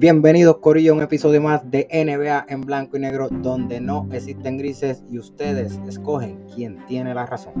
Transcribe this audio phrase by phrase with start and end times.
[0.00, 4.56] Bienvenidos Corillo a un episodio más de NBA en blanco y negro donde no existen
[4.56, 7.52] grises y ustedes escogen quién tiene la razón.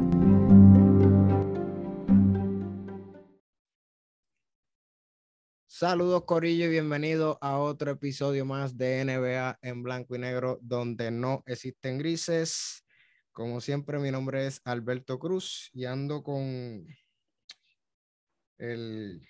[5.66, 11.10] Saludos Corillo y bienvenidos a otro episodio más de NBA en blanco y negro donde
[11.10, 12.86] no existen grises.
[13.32, 16.86] Como siempre mi nombre es Alberto Cruz y ando con
[18.56, 19.28] el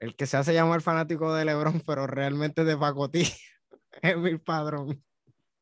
[0.00, 3.22] el que se hace llamar fanático de LeBron, pero realmente de pacotí,
[4.02, 5.02] es mi padrón.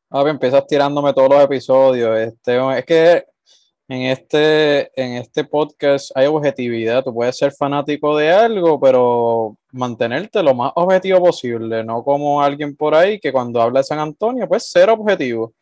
[0.09, 2.17] A ver, empiezas tirándome todos los episodios.
[2.17, 3.25] Este, es que
[3.89, 7.03] en este, en este podcast hay objetividad.
[7.03, 12.75] Tú puedes ser fanático de algo, pero mantenerte lo más objetivo posible, no como alguien
[12.75, 15.53] por ahí que cuando habla de San Antonio, pues ser objetivo.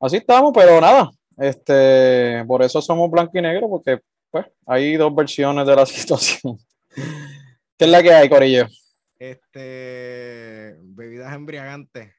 [0.00, 1.10] Así estamos, pero nada.
[1.36, 4.00] Este, por eso somos blanco y negro, porque
[4.30, 6.58] pues hay dos versiones de la situación.
[7.78, 8.66] ¿Qué es la que hay, Corillo?
[9.20, 12.12] Este, bebidas embriagantes.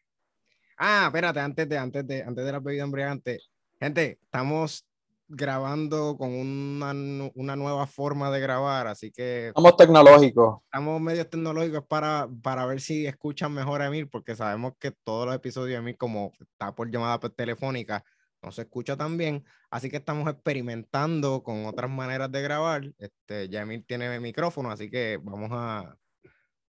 [0.78, 3.50] Ah, espérate, antes de, antes de, antes de las bebidas embriagantes.
[3.78, 4.86] Gente, estamos
[5.28, 6.94] grabando con una,
[7.36, 9.50] una, nueva forma de grabar, así que...
[9.50, 10.62] Estamos tecnológicos.
[10.64, 15.26] Estamos medios tecnológicos para, para ver si escuchan mejor a Emil, porque sabemos que todos
[15.26, 18.06] los episodios de Emil, como está por llamada telefónica,
[18.42, 22.84] no se escucha tan bien, así que estamos experimentando con otras maneras de grabar.
[22.98, 25.96] Este, ya Emil tiene micrófono, así que vamos a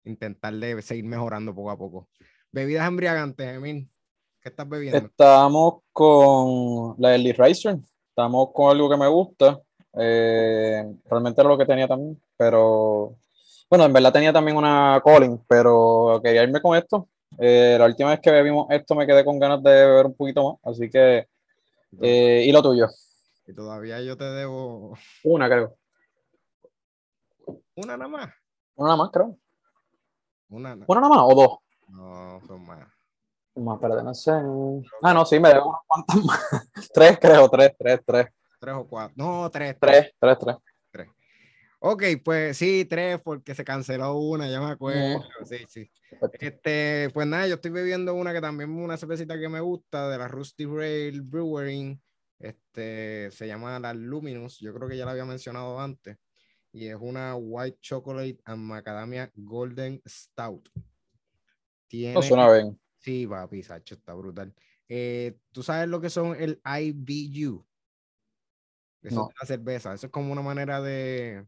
[0.04, 2.08] intentar de seguir mejorando poco a poco.
[2.52, 3.88] Bebidas embriagantes, Emil,
[4.40, 4.98] ¿qué estás bebiendo?
[4.98, 9.60] Estamos con la Ellie Riser, estamos con algo que me gusta,
[9.98, 13.16] eh, realmente era lo que tenía también, pero
[13.70, 17.08] bueno, en verdad tenía también una Colin, pero quería irme con esto.
[17.38, 20.52] Eh, la última vez que bebimos esto me quedé con ganas de beber un poquito
[20.62, 21.26] más, así que
[22.02, 22.88] eh, ¿Y lo tuyo?
[23.46, 24.96] Y todavía yo te debo.
[25.24, 25.76] Una, creo.
[27.74, 28.30] ¿Una nada más?
[28.76, 29.38] Una nada más, creo.
[30.48, 31.58] ¿Una, ¿Una nada más o dos?
[31.88, 32.88] No, son más.
[33.56, 34.32] Más, pero no sé.
[35.02, 36.40] Ah, no, sí, me debo unas cuantas más.
[36.94, 38.26] tres, creo, tres, tres, tres.
[38.60, 39.14] Tres o cuatro.
[39.16, 39.76] No, tres.
[39.78, 40.56] Tres, tres, tres.
[40.62, 40.73] tres.
[41.86, 45.22] Ok, pues sí, tres, porque se canceló una, ya me acuerdo.
[45.44, 45.90] Sí, sí.
[46.40, 50.08] Este, pues nada, yo estoy bebiendo una que también es una cervecita que me gusta,
[50.08, 52.00] de la Rusty Rail Brewing.
[52.38, 56.16] Este, se llama la Luminous, yo creo que ya la había mencionado antes.
[56.72, 60.70] Y es una White Chocolate and Macadamia Golden Stout.
[61.86, 62.14] Tiene...
[62.14, 62.80] No suena bien.
[62.96, 64.54] Sí, papi, Sacho, está brutal.
[64.88, 67.62] Eh, ¿Tú sabes lo que son el IBU?
[69.02, 69.92] Eso es la cerveza.
[69.92, 71.44] Eso es como una manera de,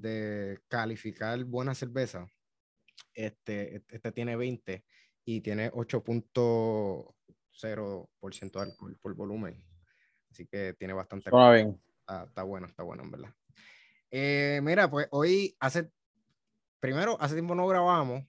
[0.00, 2.26] de calificar buena cerveza.
[3.14, 4.84] Este, este tiene 20
[5.24, 9.64] y tiene 8.0% de alcohol por volumen.
[10.30, 11.30] Así que tiene bastante.
[11.30, 11.80] bien.
[12.00, 13.34] Está, bueno, está bueno, en verdad.
[14.10, 15.90] Eh, mira, pues hoy hace.
[16.80, 18.22] Primero, hace tiempo no grabamos.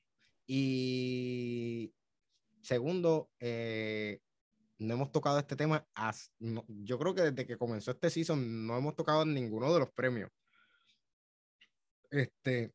[0.47, 1.93] Y
[2.61, 4.21] segundo, eh,
[4.77, 5.85] no hemos tocado este tema.
[6.67, 10.31] yo creo que desde que comenzó este season no hemos tocado ninguno de los premios.
[12.15, 12.73] Este,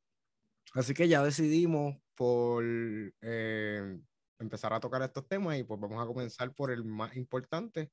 [0.75, 3.99] así que ya decidimos por eh,
[4.39, 7.91] empezar a tocar estos temas y pues vamos a comenzar por el más importante,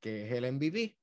[0.00, 0.96] que es el MVP.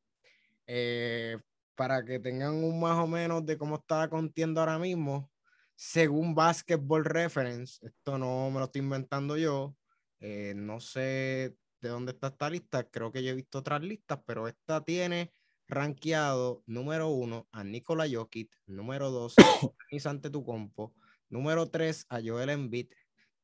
[0.67, 1.37] Eh,
[1.75, 5.31] para que tengan un más o menos de cómo está contiendo ahora mismo,
[5.75, 9.77] según Basketball Reference, esto no me lo estoy inventando yo,
[10.19, 14.19] eh, no sé de dónde está esta lista, creo que yo he visto otras listas,
[14.25, 15.31] pero esta tiene
[15.69, 19.35] rankeado número uno a Nikola Jokic, número dos
[20.05, 20.95] a compo,
[21.29, 22.87] número tres a Joel Embiid,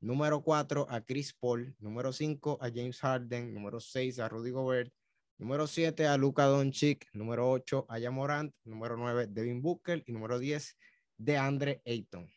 [0.02, 4.91] número cuatro a Chris Paul, número cinco a James Harden, número seis a Rudy Gobert,
[5.38, 10.40] número siete a Luka Doncic, número ocho a Jamorant, número nueve Devin Booker y número
[10.40, 10.75] diez
[11.18, 12.28] de Andre Ayton.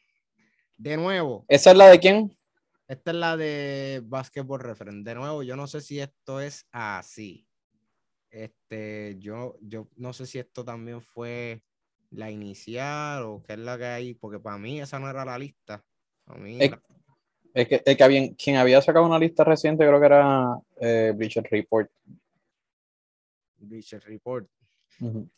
[0.77, 1.47] De nuevo.
[1.49, 2.39] ¿Esa es la de quién?
[2.87, 5.09] Esta es la de Basketball Reference.
[5.09, 7.48] De nuevo, yo no sé si esto es así.
[8.31, 11.63] Este, yo, yo no sé si esto también fue
[12.11, 15.39] la inicial o qué es la que hay, porque para mí esa no era la
[15.39, 15.85] lista.
[17.55, 21.47] es, que, es que quien había sacado una lista reciente creo que era eh, Bleacher
[21.51, 21.91] Report.
[23.59, 24.49] Bleacher Report.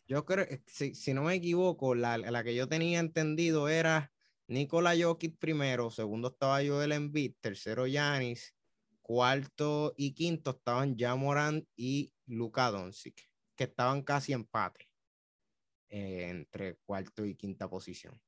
[0.07, 4.11] Yo creo, si, si, no me equivoco, la, la, que yo tenía entendido era
[4.47, 8.55] Nikola Jokic primero, segundo estaba Joel Embiid, tercero Yanis,
[9.01, 14.89] cuarto y quinto estaban Jamoran y Luka Doncic, que estaban casi empate
[15.89, 18.19] eh, entre cuarto y quinta posición.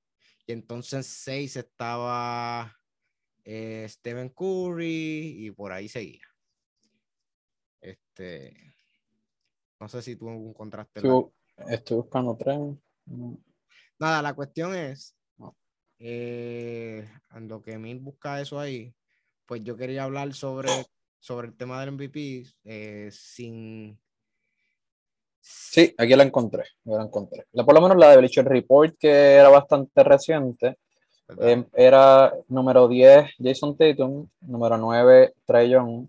[0.45, 2.75] Y entonces seis estaba
[3.45, 6.27] eh, Stephen Curry y por ahí seguía.
[7.79, 8.75] Este,
[9.79, 11.01] no sé si tú encontraste.
[11.67, 12.59] Estoy, buscando tres.
[13.99, 15.15] Nada, la cuestión es
[15.99, 18.93] eh, en lo que Mil busca eso ahí,
[19.53, 20.67] pues yo quería hablar sobre,
[21.19, 23.95] sobre el tema del MVP eh, sin...
[25.39, 27.45] Sí, aquí la encontré, la encontré.
[27.51, 30.79] La, por lo menos la de Bleacher Report, que era bastante reciente,
[31.39, 36.07] eh, era número 10 Jason Tatum, número 9 Trey Young,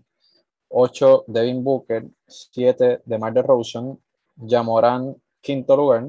[0.69, 3.95] 8 Devin Booker, 7 DeMar DeRozan,
[4.37, 6.07] Jamoran quinto lugar,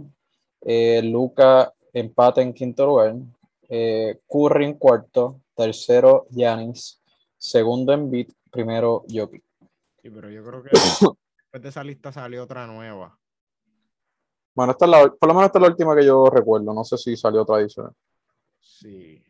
[0.63, 3.15] eh, Luca empate en quinto lugar,
[3.69, 6.99] eh, Curry en cuarto, tercero Yanis,
[7.47, 9.45] segundo en beat, primero Jokic.
[10.03, 10.71] Sí, pero yo creo que
[11.41, 13.19] después de esa lista salió otra nueva.
[14.55, 16.73] Bueno, esta es la, por lo menos esta es la última que yo recuerdo.
[16.73, 17.93] No sé si salió otra adicional.
[18.59, 19.23] Sí.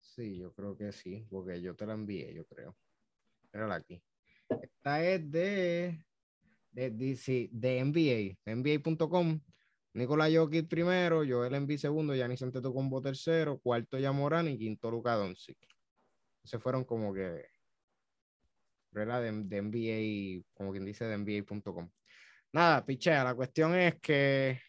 [0.00, 2.76] Sí, yo creo que sí, porque yo te la envié, yo creo.
[3.52, 4.02] Mírala aquí.
[4.48, 6.04] Esta es de,
[6.72, 9.40] de, de, de NBA, NBA.com.
[9.94, 15.71] Nicolás Jokic primero, Joel Embiid segundo, Giannis Antetokounmpo tercero, cuarto Yamorán y quinto Luka Doncic.
[16.44, 17.46] Se fueron como que
[18.92, 19.22] ¿verdad?
[19.22, 21.90] De, de NBA, como quien dice, de NBA.com.
[22.52, 24.60] Nada, pichea, la cuestión es que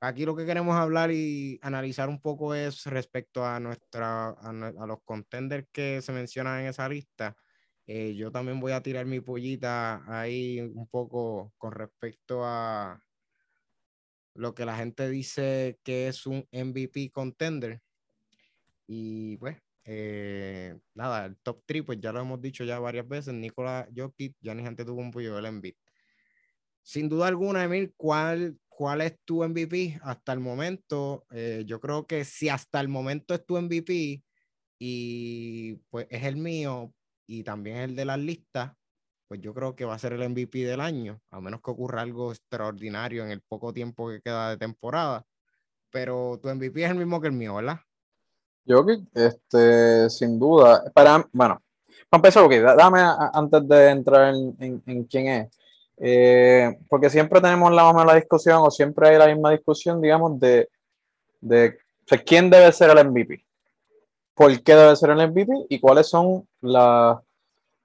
[0.00, 4.52] aquí lo que queremos hablar y analizar un poco es respecto a nuestra a,
[4.86, 7.36] los contenders que se mencionan en esa lista.
[7.86, 13.02] Eh, yo también voy a tirar mi pollita ahí un poco con respecto a
[14.34, 17.82] lo que la gente dice que es un MVP contender.
[18.86, 23.34] Y pues, eh, nada, el top 3, pues ya lo hemos dicho ya varias veces,
[23.34, 25.74] Nicolás Jokic, Giannis Antetokounmpo y Joel Embiid.
[26.82, 31.26] Sin duda alguna, Emil, ¿cuál, ¿cuál es tu MVP hasta el momento?
[31.30, 34.22] Eh, yo creo que si hasta el momento es tu MVP
[34.78, 36.92] y pues es el mío
[37.26, 38.72] y también el de las listas,
[39.28, 42.02] pues yo creo que va a ser el MVP del año, a menos que ocurra
[42.02, 45.24] algo extraordinario en el poco tiempo que queda de temporada.
[45.90, 47.80] Pero tu MVP es el mismo que el mío, ¿verdad?
[48.64, 48.84] Yo,
[49.14, 51.60] este, sin duda, para, bueno,
[52.08, 53.00] para empezar, ok, dame
[53.32, 55.48] antes de entrar en, en, quién es,
[55.96, 60.68] eh, porque siempre tenemos la misma discusión o siempre hay la misma discusión, digamos, de,
[61.40, 61.78] de
[62.24, 63.44] quién debe ser el MVP,
[64.34, 67.18] por qué debe ser el MVP y cuáles son las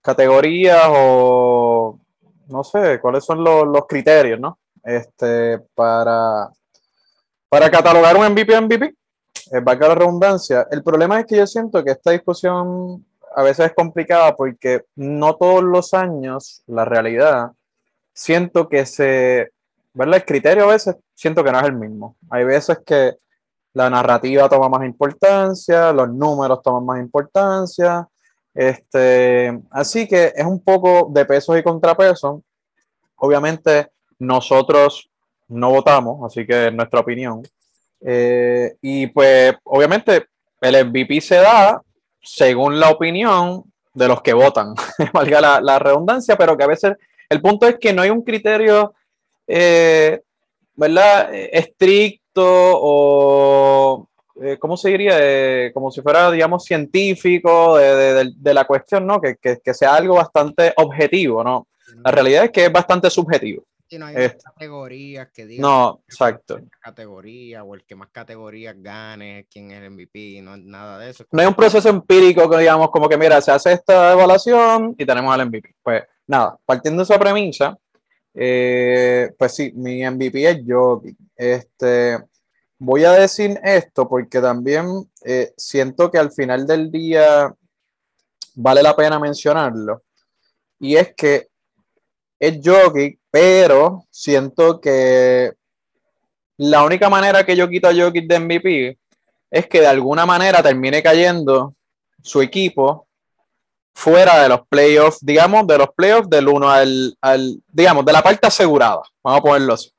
[0.01, 1.99] categorías o
[2.47, 4.59] no sé, cuáles son los, los criterios, ¿no?
[4.83, 6.49] Este, para,
[7.49, 8.95] para catalogar un MVP MVP,
[9.51, 10.67] eh, valga la redundancia.
[10.71, 13.05] El problema es que yo siento que esta discusión
[13.35, 17.51] a veces es complicada porque no todos los años, la realidad,
[18.13, 19.51] siento que se,
[19.93, 20.15] ¿verdad?
[20.15, 22.15] El criterio a veces siento que no es el mismo.
[22.29, 23.15] Hay veces que
[23.73, 28.07] la narrativa toma más importancia, los números toman más importancia,
[28.53, 32.41] este, así que es un poco de pesos y contrapesos.
[33.17, 35.09] Obviamente nosotros
[35.49, 37.43] no votamos, así que es nuestra opinión.
[38.07, 40.27] Eh, y pues obviamente
[40.61, 41.81] el MVP se da
[42.21, 43.63] según la opinión
[43.95, 44.75] de los que votan,
[45.13, 46.93] valga la, la, redundancia, pero que a veces
[47.29, 48.93] el punto es que no hay un criterio,
[49.47, 50.21] eh,
[50.75, 51.33] ¿verdad?
[51.33, 54.07] Estricto o
[54.41, 55.71] eh, ¿cómo se diría?
[55.73, 59.19] como si fuera, digamos, científico de, de, la cuestión, ¿no?
[59.19, 61.67] Que, que, que, sea algo bastante objetivo, ¿no?
[62.03, 63.63] La realidad es que es bastante subjetivo.
[63.89, 65.61] Y no hay categorías que digan.
[65.61, 66.59] No, exacto.
[66.79, 71.25] Categoría o el que más categorías gane, quién es el MVP, no nada de eso.
[71.31, 75.05] No hay un proceso empírico que digamos como que, mira, se hace esta evaluación y
[75.05, 75.75] tenemos al MVP.
[75.83, 77.77] Pues nada, partiendo de esa premisa,
[78.33, 81.01] eh, pues sí, mi MVP es yo.
[81.35, 82.17] Este,
[82.77, 87.55] Voy a decir esto porque también eh, siento que al final del día
[88.55, 90.03] vale la pena mencionarlo.
[90.79, 91.47] Y es que
[92.37, 95.51] es Jokic, pero siento que
[96.55, 98.97] la única manera que yo quito a Jokic de MVP
[99.51, 101.73] es que de alguna manera termine cayendo
[102.23, 103.07] su equipo
[103.93, 108.23] fuera de los playoffs, digamos, de los playoffs del 1 al, al, digamos, de la
[108.23, 109.01] parte asegurada.
[109.21, 109.91] Vamos a ponerlo así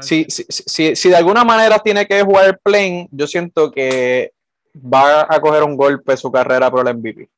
[0.00, 4.32] si, si, si, de alguna manera tiene que jugar el plane, yo siento que
[4.74, 7.28] va a coger un golpe su carrera por el MVP.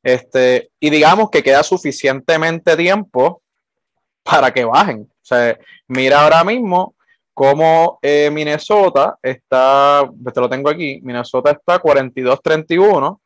[0.00, 3.42] Este, y digamos que queda suficientemente tiempo
[4.22, 5.02] para que bajen.
[5.02, 6.94] O sea, mira ahora mismo
[7.34, 13.18] cómo eh, Minnesota está, te lo tengo aquí, Minnesota está 42-31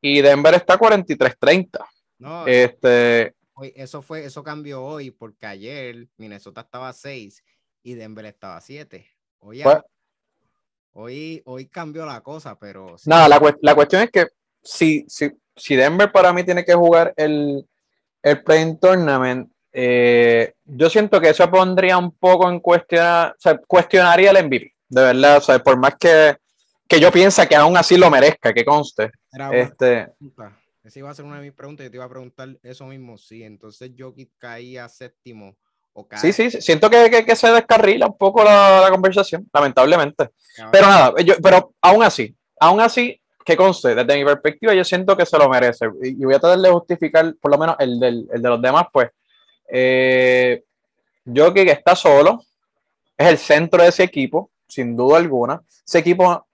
[0.00, 1.84] y Denver está 43-30.
[2.18, 3.34] No, este,
[3.74, 7.44] eso fue, eso cambió hoy porque ayer Minnesota estaba 6
[7.82, 9.06] y Denver estaba a 7.
[9.40, 9.78] Hoy, pues
[10.92, 12.96] hoy, hoy, cambió la cosa, pero...
[13.04, 14.28] Nada, la, la, cuestión es que
[14.62, 17.68] si, si, si, Denver para mí tiene que jugar el,
[18.22, 23.58] el Playing Tournament, eh, yo siento que eso pondría un poco en cuestión, o sea,
[23.66, 26.36] cuestionaría el MVP, de verdad, o sea, por más que
[26.88, 29.10] que yo pienso que aún así lo merezca, que conste.
[29.52, 30.08] este...
[30.82, 33.16] Esa iba a ser una de mis preguntas, yo te iba a preguntar eso mismo,
[33.16, 35.56] sí, entonces Jokic caía séptimo
[35.94, 40.28] o Sí, sí, siento que, que, se descarrila un poco la, conversación, lamentablemente.
[40.70, 45.16] Pero nada, yo, pero aún así, aún así, que conste, desde mi perspectiva, yo siento
[45.16, 45.86] que se lo merece.
[46.02, 48.86] Y, voy a tratar de justificar, por lo menos el, del, el de los demás,
[48.92, 49.08] pues.
[49.76, 50.62] Eh,
[51.26, 52.44] Jokic está solo,
[53.18, 55.60] es el centro de ese equipo, sin duda alguna.
[55.84, 56.46] Ese equipo,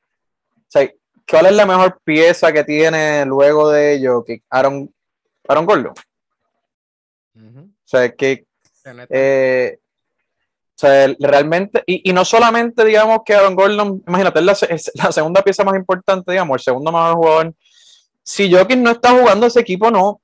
[1.28, 4.00] ¿cuál es la mejor pieza que tiene luego de?
[4.26, 4.90] Que Aaron,
[5.46, 5.92] Aaron Gordon.
[7.36, 8.46] O sea, que
[9.10, 15.12] eh, o sea, realmente, y, y, no solamente digamos que Aaron Gordon, imagínate, es la,
[15.12, 17.54] segunda pieza más importante, digamos, el segundo mejor jugador.
[18.22, 20.22] Si Jokic no está jugando ese equipo, no,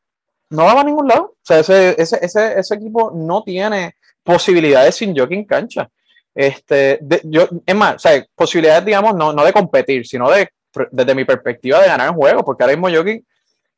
[0.50, 1.24] no va a ningún lado.
[1.24, 5.90] O sea, ese, ese, ese, ese equipo no tiene posibilidades sin Jokic en cancha.
[6.34, 10.50] Este, yo, es más, o sea, posibilidades, digamos, no, no de competir, sino de,
[10.90, 13.24] desde mi perspectiva, de ganar en juego, porque ahora mismo Jokic,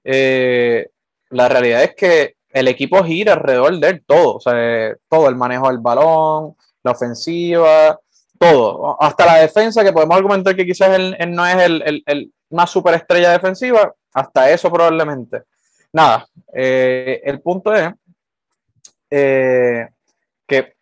[0.02, 0.88] eh,
[1.30, 5.36] la realidad es que el equipo gira alrededor de él todo, o sea, todo, el
[5.36, 8.00] manejo del balón, la ofensiva,
[8.38, 12.32] todo, hasta la defensa, que podemos argumentar que quizás él, no es el, el, el,
[12.48, 15.42] una superestrella defensiva, hasta eso probablemente.
[15.92, 17.90] Nada, eh, el punto es
[19.10, 19.88] eh,
[20.46, 20.74] que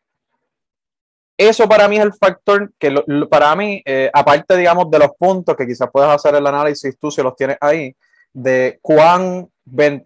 [1.36, 2.94] eso para mí es el factor que
[3.28, 7.10] para mí, eh, aparte, digamos, de los puntos que quizás puedas hacer el análisis tú
[7.10, 7.94] si los tienes ahí,
[8.32, 9.48] de cuán...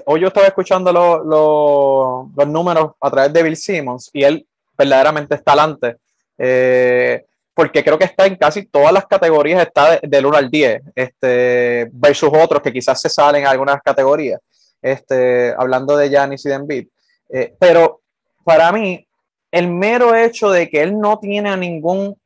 [0.07, 5.45] Hoy yo estaba escuchando los números a través de Bill Simmons y él verdaderamente es
[5.45, 5.97] talante,
[6.38, 10.83] eh, porque creo que está en casi todas las categorías, está del 1 al 10,
[10.95, 14.40] este, versus otros que quizás se salen en algunas categorías,
[14.83, 16.89] este, hablando de Giannis y de.
[17.29, 18.01] Eh, pero
[18.45, 19.07] para mí,
[19.51, 22.17] el mero hecho de que él no tiene a ningún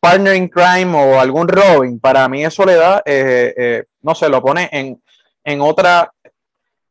[0.00, 4.28] partner in crime o algún Robin, para mí eso le da, eh, eh, no sé,
[4.28, 5.02] lo pone en,
[5.44, 6.10] en, otra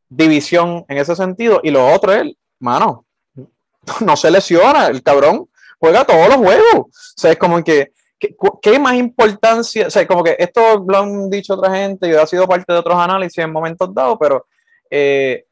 [0.07, 1.61] división en ese sentido.
[1.63, 3.05] Y lo otro es, mano,
[4.01, 6.75] no se lesiona, el cabrón juega todos los juegos.
[6.75, 7.93] O sea, es como que,
[8.61, 9.87] ¿qué más importancia?
[9.87, 12.79] O sea, como que esto lo han dicho otra gente y ha sido parte de
[12.79, 14.45] otros análisis en momentos dados, pero
[14.89, 15.45] eh,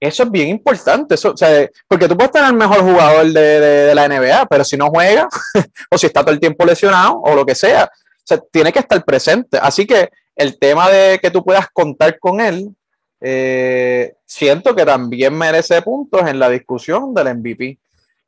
[0.00, 3.94] eso es bien importante, eso, o sea, porque tú puedes tener el mejor jugador de,
[3.94, 5.28] la NBA, pero si no juega,
[5.90, 8.80] o si está todo el tiempo lesionado, o lo que sea, o sea, tiene que
[8.80, 9.58] estar presente.
[9.60, 12.74] Así que el tema de que tú puedas contar con él,
[13.20, 17.78] eh, siento que también merece puntos en la discusión del MVP.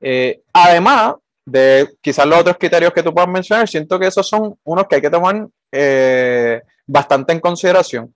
[0.00, 1.14] Eh, además
[1.46, 4.96] de quizás los otros criterios que tú puedas mencionar, siento que esos son unos que
[4.96, 8.12] hay que tomar eh, bastante en consideración.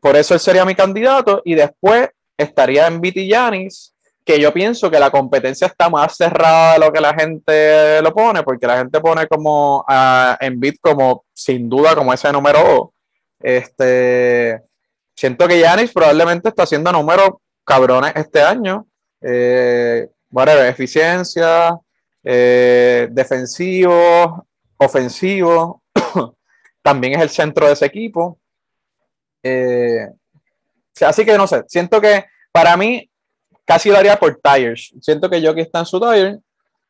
[0.00, 4.90] por eso él sería mi candidato y después estaría en y Yanis, que yo pienso
[4.90, 8.76] que la competencia está más cerrada de lo que la gente lo pone, porque la
[8.76, 9.84] gente pone como
[10.40, 12.88] en Bit como sin duda como ese número 2.
[13.40, 14.60] Este,
[15.14, 17.30] siento que Yanis probablemente está haciendo números
[17.64, 18.86] cabrones este año.
[19.22, 20.08] Eh,
[20.68, 21.78] eficiencia,
[22.30, 25.82] eh, defensivo, ofensivo.
[26.82, 28.38] También es el centro de ese equipo.
[29.42, 30.08] Eh,
[31.06, 33.08] Así que no sé, siento que para mí
[33.64, 34.92] casi lo por tires.
[35.00, 36.38] Siento que Jockey está en su tire,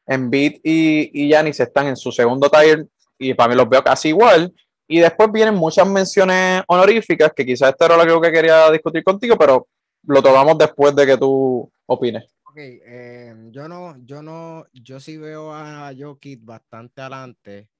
[0.07, 2.87] en Beat y, y Yanis están en su segundo tire
[3.19, 4.53] y para mí los veo casi igual.
[4.87, 9.37] Y después vienen muchas menciones honoríficas, que quizás esto era lo que quería discutir contigo,
[9.37, 9.67] pero
[10.07, 12.25] lo tomamos después de que tú opines.
[12.61, 17.71] Eh, yo no, yo no, yo sí veo a Jokic bastante adelante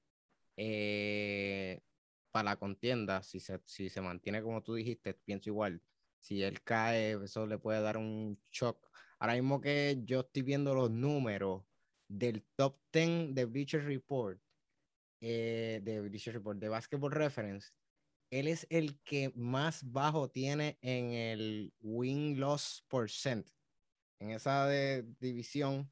[0.55, 1.81] eh,
[2.31, 5.81] para la contienda, si se, si se mantiene como tú dijiste, pienso igual
[6.19, 8.89] si él cae, eso le puede dar un shock.
[9.19, 11.63] Ahora mismo que yo estoy viendo los números
[12.07, 14.41] del top 10 de Bleacher Report,
[15.21, 17.71] eh, de Bleacher Report, de Basketball Reference,
[18.29, 23.49] él es el que más bajo tiene en el win-loss percent.
[24.19, 25.89] En esa de, división,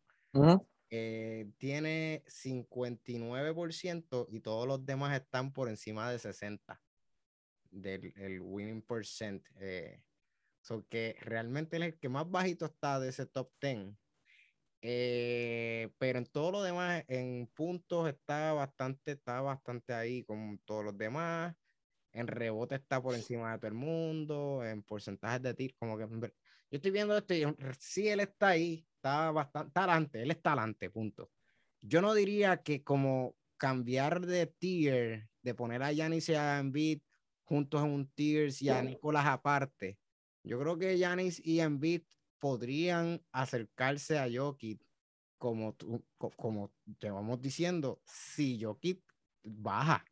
[0.89, 6.77] eh, tiene 59% y todos los demás están por encima de 60%
[7.71, 9.45] del el winning percent.
[9.59, 10.01] Eh,
[10.89, 13.95] que realmente es el que más bajito está de ese top 10.
[14.81, 20.85] Eh, pero en todo lo demás, en puntos está bastante, está bastante ahí con todos
[20.85, 21.55] los demás.
[22.11, 24.65] En rebote está por encima de todo el mundo.
[24.65, 26.33] En porcentajes de tiro, como que
[26.69, 27.45] yo estoy viendo esto y
[27.79, 31.29] sí, él está ahí, está bastante, está adelante, él está adelante, punto.
[31.81, 36.99] Yo no diría que como cambiar de tier, de poner a Yanis y a Embiid
[37.43, 39.97] juntos en un tier y a Nicolás aparte,
[40.43, 42.01] yo creo que Yanis y Embiid
[42.39, 44.81] podrían acercarse a Jokic
[45.37, 46.03] como, tú,
[46.35, 49.01] como te vamos diciendo, si Jokic
[49.43, 50.03] baja.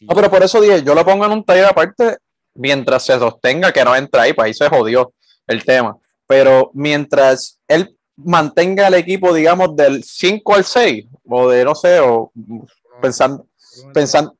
[0.00, 2.18] no, pero por eso dije, yo lo pongo en un taller aparte
[2.54, 5.12] mientras se sostenga que no entra ahí, pues ahí se jodió
[5.46, 5.96] el tema.
[6.26, 12.00] Pero mientras él mantenga el equipo, digamos, del 5 al 6, o de no sé,
[12.00, 12.32] o
[13.00, 13.46] pensando,
[13.92, 14.36] pensando,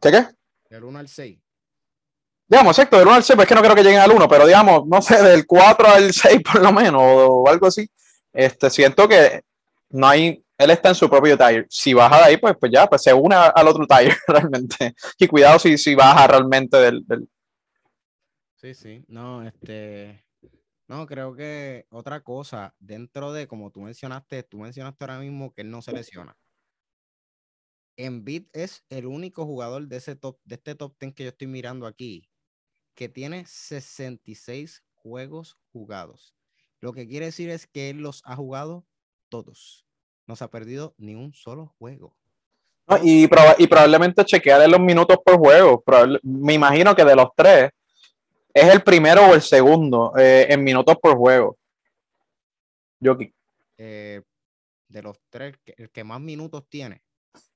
[0.00, 0.26] ¿qué qué?
[0.68, 1.38] Del 1 al 6.
[2.48, 4.28] Digamos, exacto, del 1 al 6, pues es que no creo que lleguen al 1,
[4.28, 7.88] pero digamos, no sé, del 4 al 6 por lo menos, o, algo así.
[8.32, 9.42] Este, siento que
[9.90, 11.66] no hay, él está en su propio tire.
[11.70, 14.94] Si baja de ahí, pues, pues ya, pues se une al otro tire realmente.
[15.18, 17.28] Y cuidado si, si baja realmente del, del...
[18.56, 20.22] Sí, sí, no, este,
[20.90, 25.62] no, creo que otra cosa, dentro de, como tú mencionaste, tú mencionaste ahora mismo que
[25.62, 26.36] él no se lesiona.
[27.96, 31.46] Embiid es el único jugador de, ese top, de este top 10 que yo estoy
[31.46, 32.28] mirando aquí
[32.96, 36.34] que tiene 66 juegos jugados.
[36.80, 38.84] Lo que quiere decir es que él los ha jugado
[39.28, 39.86] todos.
[40.26, 42.16] No se ha perdido ni un solo juego.
[43.00, 43.26] y,
[43.58, 45.84] y, probablemente chequear los minutos por juego.
[46.24, 47.70] me imagino que de los tres
[48.52, 51.56] es el primero o el segundo eh, en minutos por juego.
[52.98, 53.16] Yo
[53.78, 54.22] eh,
[54.88, 57.02] de los tres, el que más minutos tiene.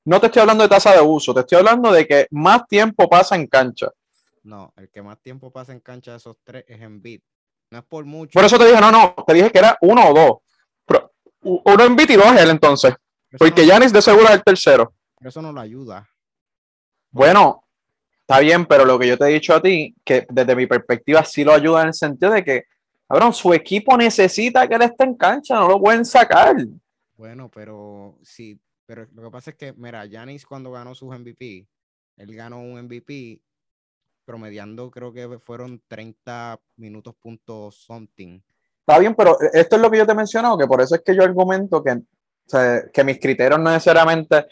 [0.05, 3.09] No te estoy hablando de tasa de uso, te estoy hablando de que más tiempo
[3.09, 3.91] pasa en cancha.
[4.43, 7.23] No, el que más tiempo pasa en cancha de esos tres es en beat.
[7.71, 8.33] No es por mucho.
[8.33, 11.03] Por eso te dije, no, no, te dije que era uno o dos.
[11.43, 12.95] uno en beat y dos él entonces.
[13.39, 14.95] porque Yanis de seguro es el tercero.
[15.21, 16.09] eso no lo ayuda.
[17.11, 17.64] Bueno,
[18.27, 21.25] está bien, pero lo que yo te he dicho a ti, que desde mi perspectiva
[21.25, 22.65] sí lo ayuda en el sentido de que,
[23.07, 26.57] cabrón, su equipo necesita que él esté en cancha, no lo pueden sacar.
[27.17, 31.67] Bueno, pero sí, pero lo que pasa es que, mira, Yanis cuando ganó sus MVP,
[32.17, 33.41] él ganó un MVP
[34.25, 38.41] promediando creo que fueron 30 minutos punto something.
[38.81, 41.03] Está bien, pero esto es lo que yo te he mencionado, que por eso es
[41.03, 42.01] que yo argumento que,
[42.91, 44.47] que mis criterios no necesariamente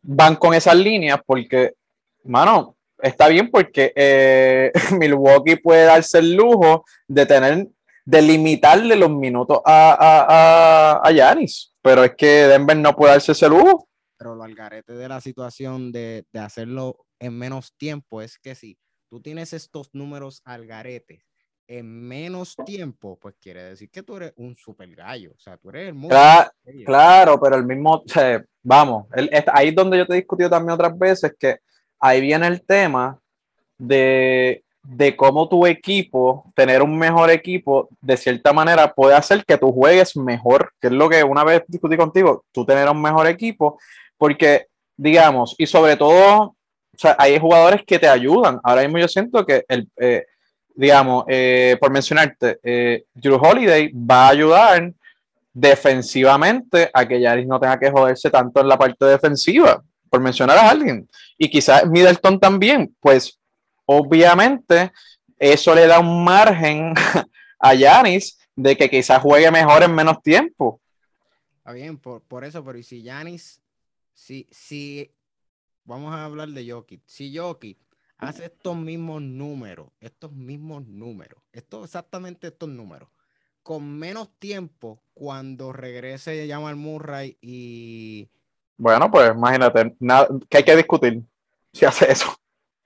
[0.00, 1.74] van con esas líneas, porque,
[2.24, 7.68] mano, está bien porque eh, Milwaukee puede darse el lujo de tener,
[8.04, 13.32] de limitarle los minutos a, a, a Yanis, pero es que Denver no puede darse
[13.32, 13.88] ese lujo.
[14.16, 18.78] Pero lo algarete de la situación de, de hacerlo en menos tiempo es que si
[19.08, 21.24] tú tienes estos números al garete
[21.66, 25.32] en menos tiempo, pues quiere decir que tú eres un super gallo.
[25.34, 26.16] O sea, tú eres el mundo.
[26.84, 28.02] Claro, pero el mismo,
[28.62, 29.06] vamos,
[29.52, 31.58] ahí es donde yo te he discutido también otras veces que
[32.02, 33.18] ahí viene el tema
[33.78, 39.56] de, de cómo tu equipo, tener un mejor equipo, de cierta manera puede hacer que
[39.56, 43.26] tú juegues mejor, que es lo que una vez discutí contigo, tú tener un mejor
[43.26, 43.78] equipo,
[44.18, 46.54] porque, digamos, y sobre todo
[46.94, 48.60] o sea, hay jugadores que te ayudan.
[48.62, 50.26] Ahora mismo yo siento que, el, eh,
[50.74, 54.92] digamos, eh, por mencionarte, eh, Drew Holiday va a ayudar
[55.54, 59.82] defensivamente a que Yaris no tenga que joderse tanto en la parte defensiva,
[60.12, 61.08] por mencionar a alguien.
[61.38, 63.40] Y quizás Middleton también, pues
[63.86, 64.92] obviamente
[65.38, 66.92] eso le da un margen
[67.58, 70.82] a Yanis de que quizás juegue mejor en menos tiempo.
[71.56, 73.62] Está bien, por, por eso, pero y si Yanis,
[74.12, 75.10] si, si
[75.84, 77.00] vamos a hablar de Jokic.
[77.06, 77.78] Si Jokic
[78.18, 83.08] hace estos mismos números, estos mismos números, estos, exactamente estos números,
[83.62, 88.28] con menos tiempo cuando regrese Jamal Murray y...
[88.82, 91.22] Bueno, pues imagínate, nada, que hay que discutir
[91.72, 92.34] si hace eso.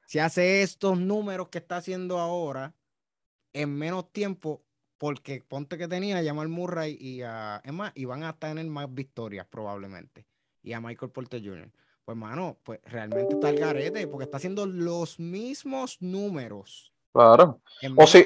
[0.07, 2.75] Si hace estos números que está haciendo ahora
[3.53, 4.63] en menos tiempo,
[4.99, 7.63] porque ponte que tenía a Jamal Murray y a...
[7.73, 10.27] Más, y van a tener más victorias probablemente.
[10.63, 11.71] Y a Michael Porter Jr
[12.07, 16.93] pues mano, pues realmente está el garete, porque está haciendo los mismos números.
[17.13, 17.61] Claro.
[17.97, 18.25] O si,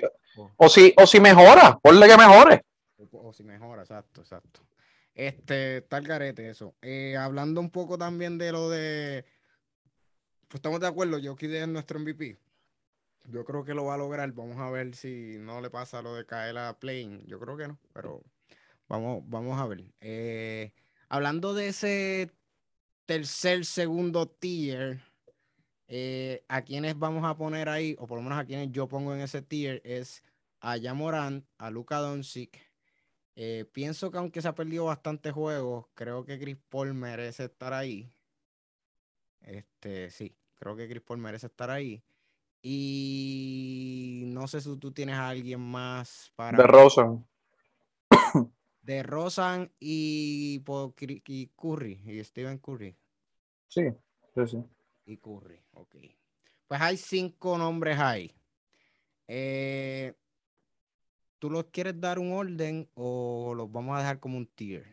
[0.58, 2.62] o si, o si mejora, ponle que mejore.
[3.12, 4.60] O, si mejora, exacto, exacto.
[5.14, 6.74] Este, el garete eso.
[6.82, 9.24] Eh, hablando un poco también de lo de.
[10.48, 12.38] Pues estamos de acuerdo, yo es nuestro MVP.
[13.26, 14.32] Yo creo que lo va a lograr.
[14.32, 17.22] Vamos a ver si no le pasa lo de caer a Plane.
[17.26, 18.22] Yo creo que no, pero
[18.88, 19.84] vamos, vamos a ver.
[20.00, 20.72] Eh,
[21.08, 22.30] hablando de ese
[23.06, 25.00] tercer, segundo tier,
[25.88, 29.14] eh, a quienes vamos a poner ahí, o por lo menos a quienes yo pongo
[29.14, 30.22] en ese tier, es
[30.60, 32.69] a Yamorán, a Luka Doncic.
[33.42, 37.72] Eh, pienso que aunque se ha perdido bastante juegos, creo que Chris Paul merece estar
[37.72, 38.12] ahí.
[39.40, 42.02] Este, sí, creo que Chris Paul merece estar ahí.
[42.60, 46.58] Y no sé si tú tienes a alguien más para.
[46.58, 47.26] De Rosen
[48.82, 50.62] de Rosan y,
[51.26, 52.94] y, Curry, y Steven Curry.
[53.68, 53.84] Sí,
[54.34, 54.62] sí, sí.
[55.06, 55.96] Y Curry, ok.
[56.68, 58.34] Pues hay cinco nombres ahí.
[59.26, 60.12] Eh,
[61.40, 64.84] ¿Tú los quieres dar un orden o los vamos a dejar como un tier?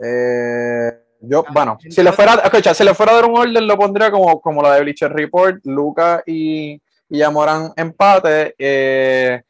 [0.00, 3.78] Eh, Yo, bueno, si le fuera, escucha, si le fuera a dar un orden, lo
[3.78, 6.72] pondría como, como la de Bleacher Report, Luca y,
[7.08, 9.42] y Yamoran empate, eh,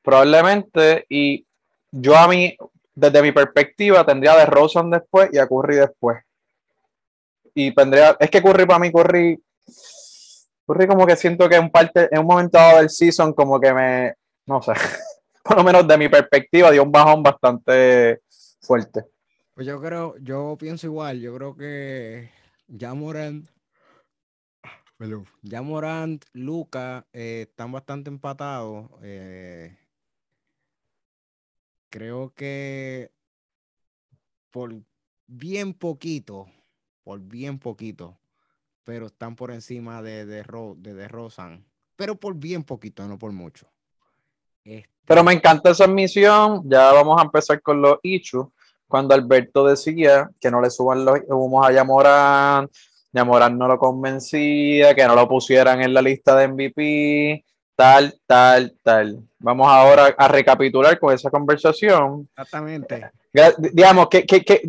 [0.00, 1.44] probablemente, y
[1.90, 2.56] yo a mí,
[2.94, 6.18] desde mi perspectiva, tendría de Rosen después y a Curry después.
[7.52, 9.42] Y tendría, es que Curry para mí, Curry,
[10.68, 13.74] Curry como que siento que en parte, en un momento dado del season, como que
[13.74, 14.14] me,
[14.46, 14.72] no sé,
[15.42, 18.22] por lo menos de mi perspectiva, dio un bajón bastante
[18.60, 19.04] fuerte.
[19.54, 22.30] Pues yo creo, yo pienso igual, yo creo que
[22.68, 23.48] ya Morant,
[25.42, 28.90] ya Morant, Luca eh, están bastante empatados.
[29.02, 29.76] Eh,
[31.90, 33.12] creo que
[34.50, 34.74] por
[35.26, 36.46] bien poquito,
[37.04, 38.18] por bien poquito,
[38.84, 40.44] pero están por encima de, de,
[40.76, 43.70] de, Rosan, pero por bien poquito, no por mucho.
[45.06, 46.62] Pero me encanta esa misión.
[46.64, 48.46] Ya vamos a empezar con los issues.
[48.88, 52.68] Cuando Alberto decía que no le suban los humos a Yamorán,
[53.12, 58.76] Yamorán no lo convencía, que no lo pusieran en la lista de MVP, tal, tal,
[58.82, 59.18] tal.
[59.38, 62.28] Vamos ahora a recapitular con esa conversación.
[62.30, 63.10] Exactamente.
[63.72, 64.62] Digamos, que, que, que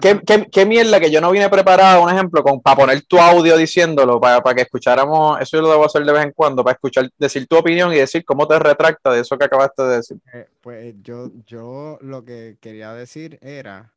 [0.00, 3.18] ¿Qué, qué, qué mierda que yo no vine preparado, un ejemplo, con, para poner tu
[3.18, 6.64] audio diciéndolo, para, para, que escucháramos, eso yo lo debo hacer de vez en cuando,
[6.64, 9.96] para escuchar, decir tu opinión y decir cómo te retracta de eso que acabaste de
[9.96, 10.18] decir.
[10.32, 13.92] Eh, pues yo, yo lo que quería decir era,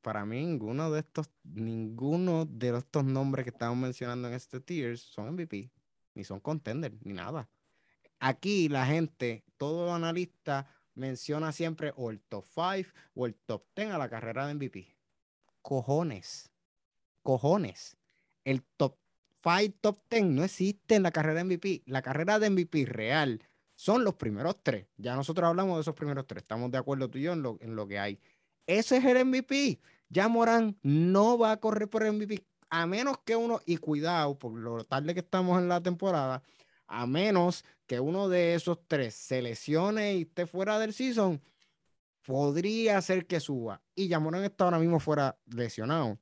[0.00, 4.96] para mí ninguno de estos, ninguno de estos nombres que estamos mencionando en este tier
[4.96, 5.70] son MVP,
[6.14, 7.46] ni son contender, ni nada.
[8.20, 10.66] Aquí la gente, todo analista
[10.96, 14.96] menciona siempre o el top 5 o el top 10 a la carrera de MVP.
[15.62, 16.50] Cojones.
[17.22, 17.96] Cojones.
[18.44, 18.96] El top
[19.42, 21.82] 5, top 10 no existe en la carrera de MVP.
[21.86, 23.40] La carrera de MVP real
[23.76, 24.86] son los primeros tres.
[24.96, 26.42] Ya nosotros hablamos de esos primeros tres.
[26.42, 28.18] Estamos de acuerdo tú y yo en lo, en lo que hay.
[28.66, 29.78] Ese es el MVP.
[30.08, 32.44] Ya Morán no va a correr por el MVP.
[32.70, 36.42] A menos que uno, y cuidado, por lo tarde que estamos en la temporada,
[36.86, 41.40] a menos que uno de esos tres se lesione y esté fuera del season,
[42.22, 43.82] podría ser que suba.
[43.94, 46.18] Y Yamorán está ahora mismo fuera lesionado.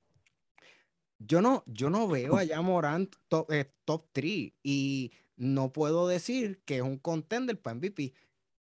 [1.18, 6.60] Yo no, yo no veo a Yamorán top, eh, top 3 y no puedo decir
[6.64, 8.12] que es un contender para MVP.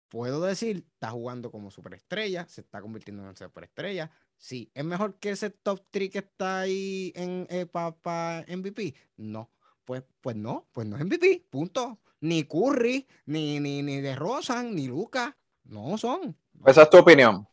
[0.08, 4.10] Puedo decir, está jugando como superestrella, se está convirtiendo en superestrella.
[4.38, 8.94] Sí, es mejor que ese top 3 que está ahí en eh, para MVP.
[9.18, 9.50] No,
[9.88, 11.96] pues, pues no, pues no es MVP, punto.
[12.20, 16.36] Ni Curry, ni, ni, ni de Rosan, ni Luca, no son.
[16.66, 17.48] Esa es tu opinión.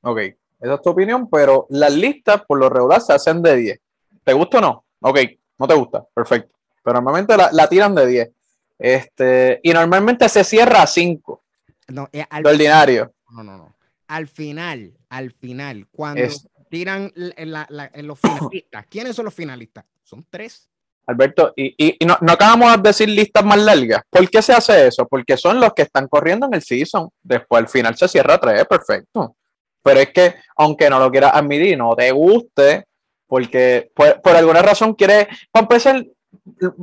[0.00, 0.18] Ok,
[0.58, 3.80] esa es tu opinión, pero las listas por lo regular se hacen de 10.
[4.24, 4.84] ¿Te gusta o no?
[4.98, 5.20] Ok,
[5.56, 6.56] no te gusta, perfecto.
[6.82, 8.30] Pero normalmente la, tiran de 10.
[8.76, 11.44] Este, y normalmente se cierra a 5.
[11.86, 13.14] No, eh, al ordinario.
[13.30, 13.76] No, no, no.
[14.08, 16.26] Al final, al final, cuando
[16.68, 17.54] tiran en,
[17.92, 19.84] en los finalistas, ¿quiénes son los finalistas?
[20.02, 20.68] Son tres.
[21.06, 24.02] Alberto, y, y, no, no, acabamos de decir listas más largas.
[24.08, 25.06] ¿Por qué se hace eso?
[25.06, 27.08] Porque son los que están corriendo en el season.
[27.22, 29.36] Después al final se cierra tres, perfecto.
[29.82, 32.86] Pero es que, aunque no lo quieras admitir, no te guste,
[33.26, 35.26] porque por, por alguna razón quieres.
[35.50, 36.04] Para empezar,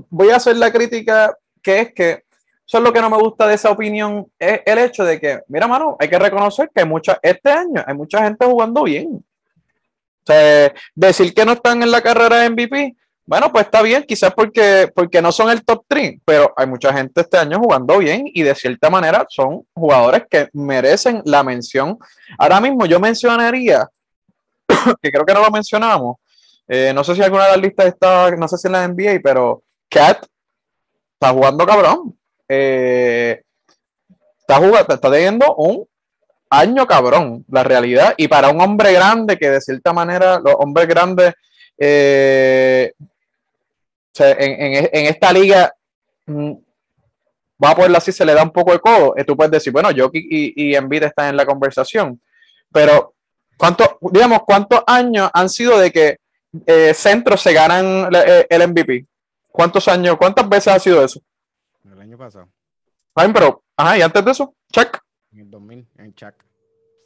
[0.09, 2.23] voy a hacer la crítica que es que
[2.71, 5.41] eso es lo que no me gusta de esa opinión, es el hecho de que,
[5.49, 9.15] mira, mano, hay que reconocer que hay mucha, este año hay mucha gente jugando bien.
[9.15, 14.03] O sea, decir que no están en la carrera de MVP bueno, pues está bien,
[14.03, 17.97] quizás porque, porque no son el top 3, pero hay mucha gente este año jugando
[17.99, 21.97] bien y de cierta manera son jugadores que merecen la mención.
[22.37, 23.87] Ahora mismo yo mencionaría,
[25.01, 26.17] que creo que no lo mencionamos,
[26.67, 29.19] eh, no sé si alguna de las listas está, no sé si en la NBA,
[29.23, 30.25] pero Cat
[31.13, 32.17] está jugando cabrón.
[32.47, 33.41] Eh,
[34.39, 35.85] está, jugando, está teniendo un
[36.49, 38.13] año cabrón, la realidad.
[38.17, 41.33] Y para un hombre grande, que de cierta manera los hombres grandes
[41.77, 42.93] eh,
[44.19, 45.73] en, esta liga,
[46.25, 46.53] mm,
[47.63, 49.13] va a ponerlo así, se le da un poco de codo.
[49.17, 52.19] Eh, tú puedes decir, bueno, Jokic y, y Embiid están en la conversación,
[52.71, 53.13] pero
[53.57, 56.17] ¿cuánto, digamos, ¿cuántos años han sido de que
[56.65, 59.05] eh, centros se ganan eh, el MVP?
[59.51, 61.21] ¿Cuántos años, cuántas veces ha sido eso?
[61.85, 62.47] El año pasado.
[63.13, 64.97] Ay, pero, ajá, y antes de eso, check.
[65.33, 66.33] En el 2000, en check.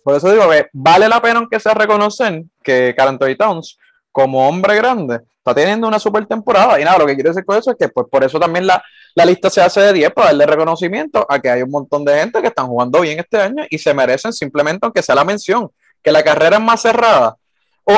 [0.03, 3.77] Por eso digo que vale la pena aunque sea reconocer que Carl Towns,
[4.11, 6.79] como hombre grande, está teniendo una super temporada.
[6.81, 8.83] Y nada, lo que quiero decir con eso es que pues por eso también la,
[9.25, 12.41] lista se hace de 10 para darle reconocimiento a que hay un montón de gente
[12.41, 15.69] que están jugando bien este año y se merecen simplemente, aunque sea la mención,
[16.01, 17.37] que la carrera es más cerrada.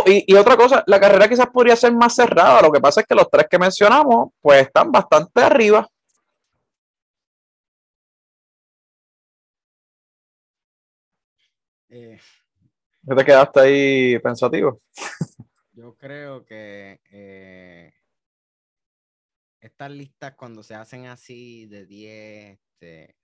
[0.06, 2.62] y, otra cosa, la carrera quizás podría ser más cerrada.
[2.62, 5.88] Lo que pasa es que los tres que mencionamos, pues están bastante arriba.
[11.90, 12.20] Eh,
[13.16, 14.80] te quedaste ahí pensativo?
[15.78, 17.94] Yo creo que eh,
[19.62, 23.16] estas listas cuando se hacen así de 10, este,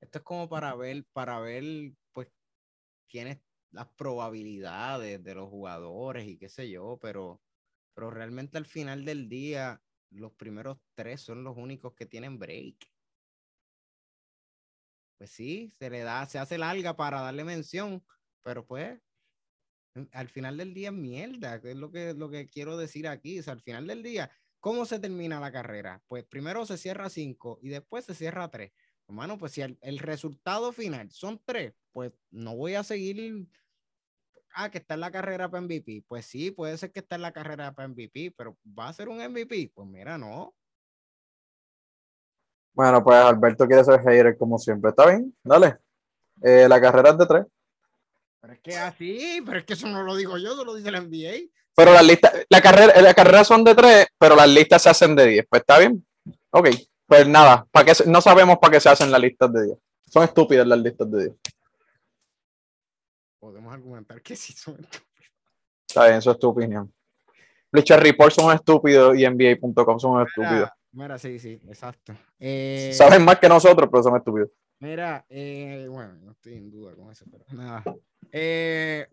[0.00, 1.64] esto es como para ver, para ver,
[2.12, 2.28] pues,
[3.08, 3.40] quiénes
[3.72, 7.42] las probabilidades de los jugadores y qué sé yo, pero,
[7.94, 12.76] pero realmente al final del día, los primeros tres son los únicos que tienen break.
[15.18, 18.04] Pues sí, se le da, se hace larga para darle mención,
[18.44, 19.00] pero pues
[20.12, 23.38] al final del día es mierda, es lo que, lo que quiero decir aquí.
[23.38, 26.02] O sea, al final del día, ¿cómo se termina la carrera?
[26.08, 28.72] Pues primero se cierra cinco y después se cierra tres.
[29.08, 33.46] Hermano, pues si el, el, resultado final son tres, pues no voy a seguir.
[34.54, 36.04] Ah, que está en la carrera para MVP.
[36.06, 39.08] Pues sí, puede ser que está en la carrera para MVP, pero ¿va a ser
[39.08, 39.72] un MVP?
[39.74, 40.54] Pues mira, no.
[42.74, 44.90] Bueno, pues Alberto quiere ser hater como siempre.
[44.90, 45.78] Está bien, dale.
[46.42, 47.46] Eh, la carrera es de tres.
[48.42, 50.90] Pero es que así, pero es que eso no lo digo yo, eso lo dice
[50.90, 51.48] la NBA.
[51.76, 55.14] Pero las listas, la carrera, la carrera son de tres, pero las listas se hacen
[55.14, 55.46] de diez.
[55.48, 56.04] Pues está bien.
[56.50, 56.70] Ok.
[57.06, 59.78] Pues nada, ¿para qué, no sabemos para qué se hacen las listas de 10.
[60.08, 61.36] Son estúpidas las listas de 10.
[63.38, 65.30] Podemos argumentar que sí son estúpidas.
[65.86, 66.92] Está bien, eso es tu opinión.
[67.70, 70.68] Bleacher Report son estúpidos y NBA.com son estúpidos.
[70.92, 72.14] Mira, sí, sí, exacto.
[72.38, 74.50] Eh, Saben más que nosotros, pero son estúpidos.
[74.82, 77.84] Mira, eh, bueno, no estoy en duda con eso, pero nada.
[78.32, 79.06] Eh,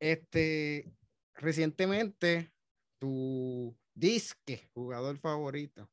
[0.00, 0.92] este,
[1.36, 2.50] recientemente,
[2.98, 5.88] tu disque, jugador favorito,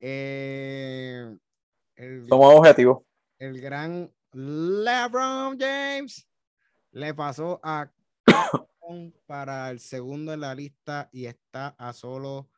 [0.00, 1.36] eh,
[1.94, 3.02] el, Somos objetivos.
[3.38, 6.26] El gran LeBron James
[6.92, 7.92] le pasó a
[9.26, 12.48] para el segundo en la lista y está a solo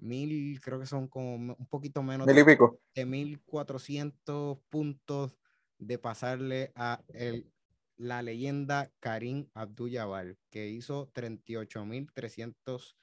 [0.00, 2.80] mil, creo que son como un poquito menos mil y pico.
[2.94, 5.36] de mil cuatrocientos puntos
[5.78, 7.50] de pasarle a el,
[7.96, 12.96] la leyenda Karim Abdul-Jabbar, que hizo 38.300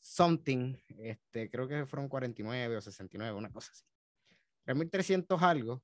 [0.00, 3.84] something, este, creo que fueron 49 o 69, una cosa así.
[4.66, 5.82] 3.300 algo,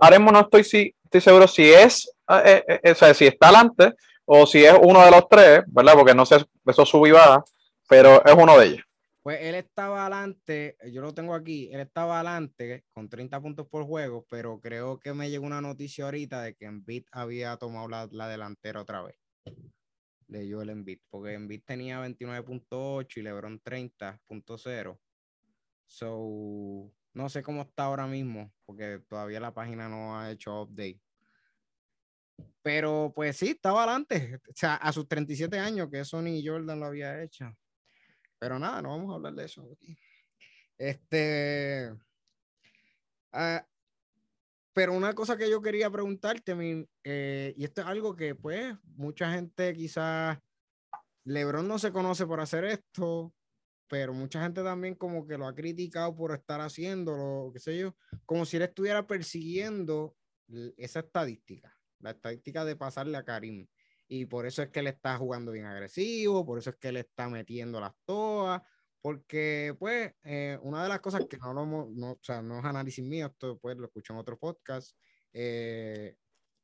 [0.00, 2.10] ahora mismo no estoy, si, estoy seguro si es,
[2.44, 5.94] eh, eh, o sea, si está adelante o si es uno de los tres, ¿verdad?
[5.94, 7.44] Porque no sé, eso sube y baja,
[7.88, 8.84] pero es uno de ellos.
[9.22, 13.84] Pues él estaba adelante, yo lo tengo aquí, él estaba adelante con 30 puntos por
[13.84, 18.08] juego, pero creo que me llegó una noticia ahorita de que Embiid había tomado la,
[18.10, 19.16] la delantera otra vez
[20.32, 24.98] de Joel Embiid, porque Embiid tenía 29.8 y LeBron 30.0.
[25.86, 31.00] So, no sé cómo está ahora mismo, porque todavía la página no ha hecho update.
[32.62, 36.80] Pero pues sí, estaba adelante, o sea, a sus 37 años, que eso ni Jordan
[36.80, 37.54] lo había hecho.
[38.42, 39.78] Pero nada, no vamos a hablar de eso.
[40.76, 41.92] Este,
[43.32, 43.64] uh,
[44.72, 49.32] pero una cosa que yo quería preguntarte, eh, y esto es algo que pues mucha
[49.32, 50.40] gente quizás,
[51.22, 53.32] Lebron no se conoce por hacer esto,
[53.86, 57.94] pero mucha gente también como que lo ha criticado por estar haciéndolo, qué sé yo,
[58.26, 60.16] como si él estuviera persiguiendo
[60.76, 63.68] esa estadística, la estadística de pasarle a Karim.
[64.14, 66.98] Y por eso es que él está jugando bien agresivo, por eso es que él
[66.98, 68.60] está metiendo las toas,
[69.00, 72.64] porque, pues, eh, una de las cosas que no, no, no, o sea, no es
[72.66, 74.94] análisis mío, esto pues lo escucho en otro podcast,
[75.32, 76.14] eh,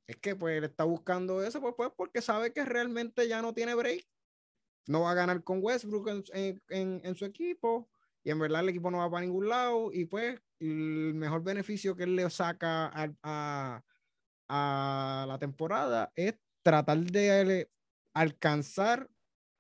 [0.07, 3.55] es que pues él está buscando eso, pues, pues, porque sabe que realmente ya no
[3.55, 4.07] tiene break.
[4.87, 7.89] no va a ganar con Westbrook en, en, en, su equipo
[8.25, 11.97] y en verdad el equipo no va para ningún lado y pues el mejor beneficio
[11.97, 13.85] que él le saca a, a,
[14.49, 16.35] a la temporada es
[16.69, 17.71] tratar de
[18.13, 19.09] alcanzar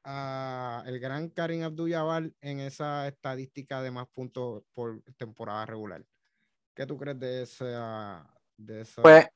[0.05, 6.05] a el gran Karim Abdul-Jabbar en esa estadística de más puntos por temporada regular.
[6.75, 8.31] ¿Qué tú crees de esa?
[8.59, 9.27] De Pues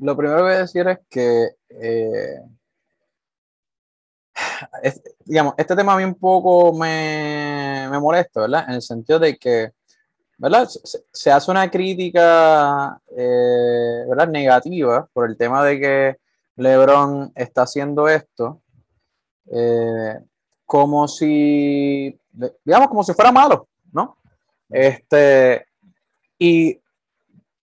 [0.00, 2.40] lo primero que voy a decir es que eh,
[5.24, 8.64] digamos, este tema a mí un poco me, me, molesta, ¿verdad?
[8.66, 9.70] En el sentido de que,
[10.38, 10.68] ¿verdad?
[11.12, 14.26] Se, hace una crítica, eh, ¿verdad?
[14.26, 16.25] Negativa por el tema de que
[16.56, 18.62] LeBron está haciendo esto,
[19.50, 20.18] eh,
[20.64, 22.18] como si,
[22.64, 24.18] digamos, como si fuera malo, ¿no?
[24.68, 25.66] Este,
[26.38, 26.80] y,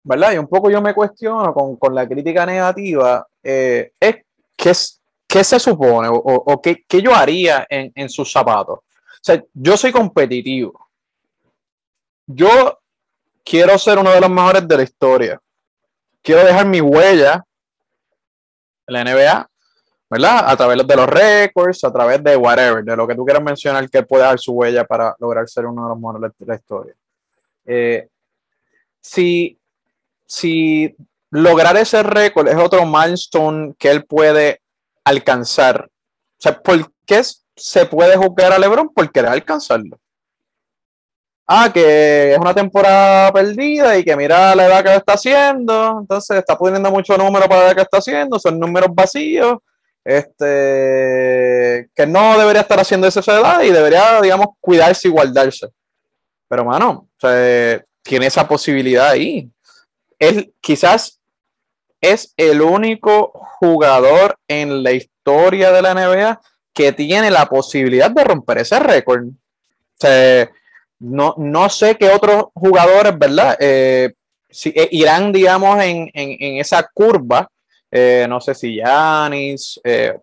[0.04, 0.34] ¿verdad?
[0.34, 4.17] Y un poco yo me cuestiono con, con la crítica negativa, eh, es
[4.67, 8.80] es ¿qué se supone o, o qué, qué, yo haría en, en, sus zapatos?
[8.80, 10.88] O sea, yo soy competitivo.
[12.26, 12.80] Yo
[13.43, 15.41] quiero ser uno de los mejores de la historia.
[16.21, 17.45] Quiero dejar mi huella
[18.88, 19.50] la NBA,
[20.10, 20.50] ¿verdad?
[20.50, 23.89] A través de los récords, a través de whatever, de lo que tú quieras mencionar
[23.89, 26.93] que puede dar su huella para lograr ser uno de los mejores de la historia.
[27.65, 28.08] Eh,
[29.02, 29.60] si,
[30.26, 30.95] si
[31.30, 34.62] lograr ese récord es otro milestone que él puede
[35.04, 35.89] alcanzar.
[35.89, 37.21] O sea, ¿por qué
[37.56, 40.00] se puede juzgar a LeBron por querer alcanzarlo?
[41.50, 46.38] Ah, que es una temporada perdida y que mira la edad que está haciendo, entonces
[46.38, 49.60] está poniendo mucho número para la edad que está haciendo, son números vacíos,
[50.04, 55.70] este, que no debería estar haciendo esa edad y debería, digamos, cuidarse y guardarse.
[56.50, 57.08] Pero, mano,
[58.04, 59.50] tiene esa posibilidad ahí.
[60.20, 61.22] Él quizás
[62.02, 66.42] es el único jugador en la historia de la NBA
[66.74, 69.28] que tiene la posibilidad de romper ese récord.
[71.00, 73.56] No, no sé qué otros jugadores, ¿verdad?
[73.60, 74.14] Eh,
[74.50, 77.50] si, eh, irán, digamos, en, esa curva.
[77.90, 79.80] Eh, no sé si Yanis,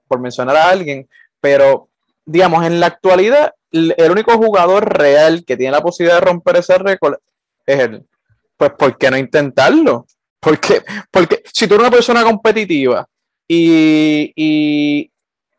[0.07, 1.09] por mencionar a alguien,
[1.41, 1.89] pero
[2.27, 6.79] digamos, en la actualidad, el único jugador real que tiene la posibilidad de romper ese
[6.79, 7.17] récord
[7.67, 8.05] es él.
[8.57, 10.07] Pues, ¿por qué no intentarlo?
[10.41, 13.07] Porque, porque si tú eres una persona competitiva
[13.49, 15.11] y, y,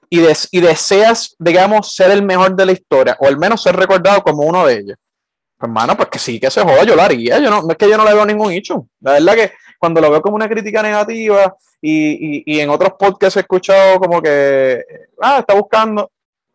[0.10, 4.44] y, deseas, digamos, ser el mejor de la historia, o al menos ser recordado como
[4.44, 4.98] uno de ellos,
[5.62, 7.40] hermano, pues que sí, que se joda, yo lo haría.
[7.40, 8.88] Yo no, no es que yo no le veo ningún hecho.
[9.02, 13.38] La verdad que cuando lo veo como una crítica negativa y, y, en otros podcasts
[13.38, 14.84] he escuchado como que,
[15.22, 16.10] ah, está buscando,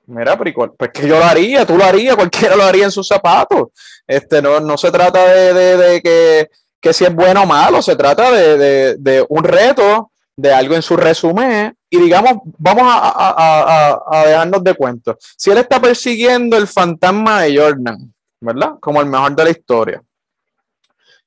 [0.07, 3.07] Mira, pero pues que yo lo haría, tú lo harías, cualquiera lo haría en sus
[3.07, 3.69] zapatos.
[4.07, 7.81] Este, no, no se trata de, de, de, que, que si es bueno o malo,
[7.81, 14.65] se trata de, un reto, de algo en su resumen, y digamos, vamos a, dejarnos
[14.65, 15.17] de cuento.
[15.37, 18.75] Si él está persiguiendo el fantasma de Jordan, ¿verdad?
[18.81, 20.03] Como el mejor de la historia.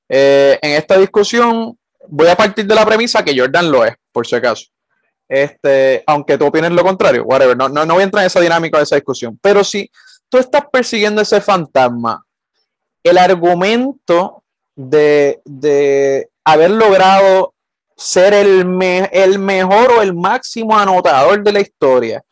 [0.09, 4.27] Eh, en esta discusión voy a partir de la premisa que Jordan lo es, por
[4.27, 4.65] si acaso.
[5.27, 8.41] Este, aunque tú opines lo contrario, whatever, no, no, no voy a entrar en esa
[8.41, 9.39] dinámica de esa discusión.
[9.41, 9.89] Pero si
[10.29, 12.23] tú estás persiguiendo ese fantasma,
[13.03, 14.43] el argumento
[14.75, 17.53] de, haber logrado
[17.95, 18.65] ser el,
[19.11, 22.23] el mejor o el máximo anotador de la historia,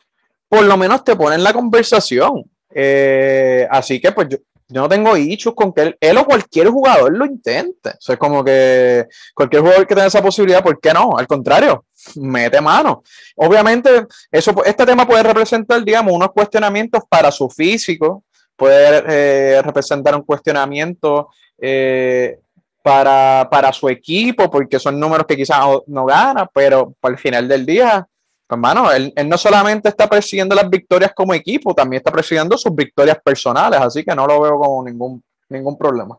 [0.49, 2.43] por lo menos te pone en la conversación.
[2.73, 4.37] Eh, así que pues yo,
[4.71, 7.89] no tengo dichos con que él, o cualquier jugador lo intente.
[7.89, 11.17] O sea, es como que cualquier jugador que tenga esa posibilidad, ¿por qué no?
[11.17, 13.03] Al contrario, mete mano.
[13.35, 18.23] Obviamente, eso, este tema puede representar, digamos, unos cuestionamientos para su físico,
[18.55, 22.39] puede eh, representar un cuestionamiento eh,
[22.83, 27.65] para, para, su equipo, porque son números que quizás no, gana, pero al final del
[27.65, 28.07] día,
[28.55, 32.75] hermano, él, él, no solamente está persiguiendo las victorias como equipo, también está persiguiendo sus
[32.75, 36.17] victorias personales, así que no lo veo como ningún, ningún problema.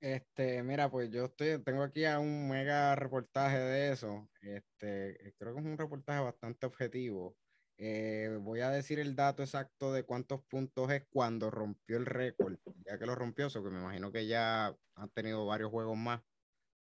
[0.00, 4.28] Este, mira, pues yo estoy, tengo aquí a un mega reportaje de eso.
[4.40, 7.34] Este, creo que es un reportaje bastante objetivo.
[7.78, 12.56] Eh, voy a decir el dato exacto de cuántos puntos es cuando rompió el récord,
[12.84, 16.22] ya que lo rompió, eso que me imagino que ya han tenido varios juegos más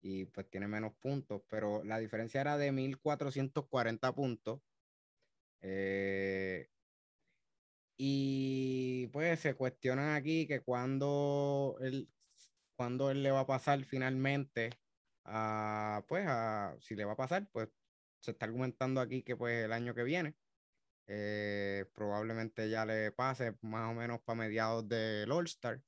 [0.02, 4.60] y pues tiene menos puntos, pero la diferencia era de 1440 puntos.
[5.62, 6.68] Eh,
[7.96, 12.08] y pues se cuestionan aquí que cuando él,
[12.76, 14.70] cuando él le va a pasar finalmente
[15.24, 17.68] a, pues a, si le va a pasar, pues
[18.20, 20.34] se está argumentando aquí que pues el año que viene.
[21.06, 25.82] Eh, probablemente ya le pase más o menos para mediados del All-Star.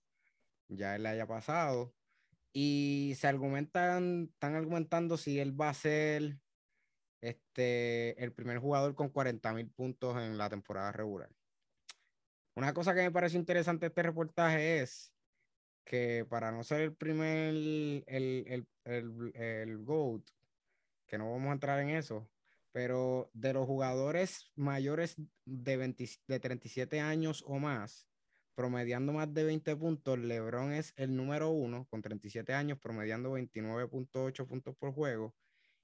[0.69, 1.95] Ya él le haya pasado.
[2.53, 6.39] Y se argumentan, están argumentando si él va a ser
[7.21, 11.31] este, el primer jugador con 40 mil puntos en la temporada regular.
[12.55, 15.15] Una cosa que me parece interesante de este reportaje es
[15.85, 20.23] que para no ser el primer, el, el, el, el GOAT,
[21.07, 22.29] que no vamos a entrar en eso,
[22.73, 25.95] pero de los jugadores mayores de,
[26.27, 28.09] de 37 años o más,
[28.55, 34.47] promediando más de 20 puntos, LeBron es el número uno con 37 años, promediando 29.8
[34.47, 35.35] puntos por juego.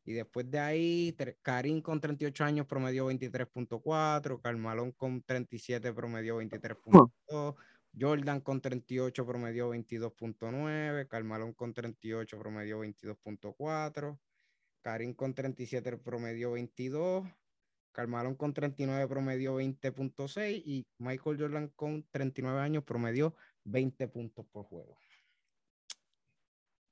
[0.04, 7.54] Y después de ahí, Karim con 38 años promedió 23.4, Carmalón con 37 promedió 23.2,
[7.98, 14.18] Jordan con 38 promedió 22.9, Carmalón con 38 promedió 22.4,
[14.82, 17.28] Karim con 37 promedio 22,
[17.92, 23.34] Carmalón con 39 promedio 20.6 y Michael Jordan con 39 años promedio
[23.64, 24.98] 20 puntos por juego.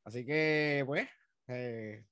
[0.05, 1.09] Así que, pues,
[1.49, 2.07] eh,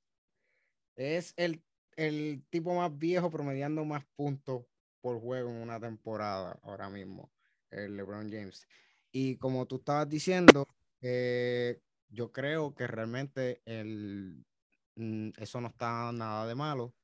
[0.97, 1.63] es el,
[1.97, 4.67] el tipo más viejo promediando más puntos
[5.01, 7.33] por juego en una temporada ahora mismo,
[7.71, 8.67] el LeBron James.
[9.13, 10.67] Y como tú estabas diciendo,
[11.01, 14.45] eh, yo creo que realmente el,
[14.97, 16.95] Mm, eso no está nada de malo.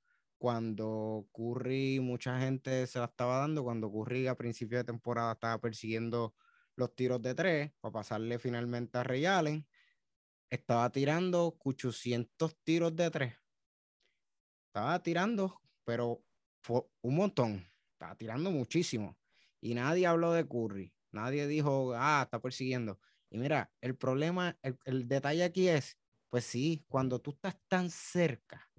[0.41, 5.61] Cuando Curry, mucha gente se la estaba dando, cuando Curry a principio de temporada estaba
[5.61, 6.35] persiguiendo
[6.77, 9.67] los tiros de tres para pasarle finalmente a Ray Allen,
[10.49, 13.35] estaba tirando 800 tiros de tres.
[14.69, 16.25] Estaba tirando, pero
[16.63, 17.71] fue un montón.
[17.93, 19.19] Estaba tirando muchísimo.
[19.61, 20.95] Y nadie habló de Curry.
[21.13, 22.99] Nadie dijo, ah, está persiguiendo.
[23.29, 25.99] Y mira, el problema, el, el detalle aquí es
[26.31, 28.70] pues sí, cuando tú estás tan cerca,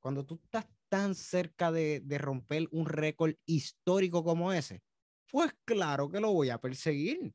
[0.00, 4.82] cuando tú estás tan cerca de, romper un récord histórico como ese,
[5.30, 7.34] pues claro que lo voy a perseguir.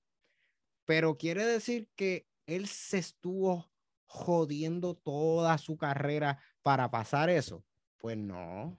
[0.86, 3.72] Pero quiere decir que él se estuvo
[4.06, 7.64] jodiendo toda su carrera para pasar eso.
[7.98, 8.78] Pues no.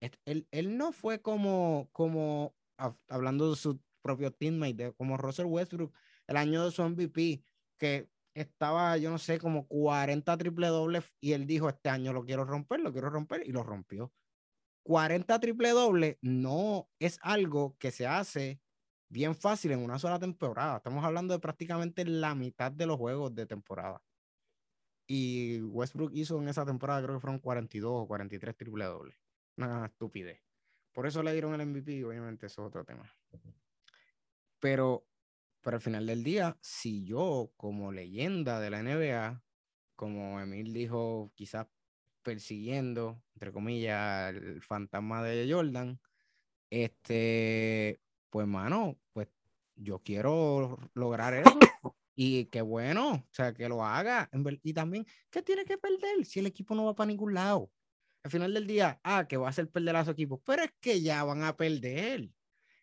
[0.00, 2.54] Él, él no fue como, como,
[3.08, 5.94] hablando de su propio teammate, como Russell Westbrook,
[6.26, 7.42] el año de su MVP,
[7.78, 12.24] que estaba, yo no sé, como 40 triple dobles y él dijo, este año lo
[12.24, 14.12] quiero romper, lo quiero romper y lo rompió.
[14.82, 18.60] 40 triple dobles no es algo que se hace
[19.08, 20.76] bien fácil en una sola temporada.
[20.76, 24.02] Estamos hablando de prácticamente la mitad de los juegos de temporada.
[25.06, 29.16] Y Westbrook hizo en esa temporada, creo que fueron 42 o 43 triple dobles.
[29.56, 30.42] Una estupidez.
[30.92, 33.10] Por eso le dieron el MVP, obviamente eso es otro tema.
[34.60, 35.06] Pero
[35.64, 39.42] pero al final del día, si yo como leyenda de la NBA,
[39.96, 41.66] como Emil dijo, quizás
[42.22, 45.98] persiguiendo, entre comillas, el fantasma de Jordan,
[46.70, 47.98] este,
[48.28, 49.28] pues mano, pues
[49.74, 51.58] yo quiero lograr eso.
[52.16, 54.30] Y qué bueno, o sea, que lo haga.
[54.62, 57.72] Y también, ¿qué tiene que perder si el equipo no va para ningún lado?
[58.22, 60.72] Al final del día, ah, que va a ser perder a su equipo, pero es
[60.80, 62.30] que ya van a perder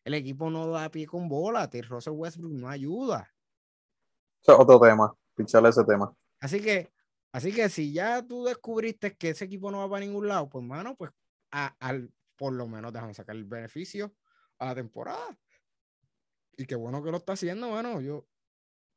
[0.03, 1.69] el equipo no da pie con bola.
[1.69, 1.81] T.
[1.83, 3.31] Russell Westbrook no ayuda.
[4.41, 6.15] Eso es otro tema, pincharle ese tema.
[6.39, 6.91] Así que,
[7.31, 10.65] así que si ya tú descubriste que ese equipo no va para ningún lado, pues
[10.65, 11.11] mano, pues
[11.51, 14.15] al, por lo menos déjame sacar el beneficio
[14.57, 15.37] a la temporada.
[16.57, 18.27] Y qué bueno que lo está haciendo, bueno, yo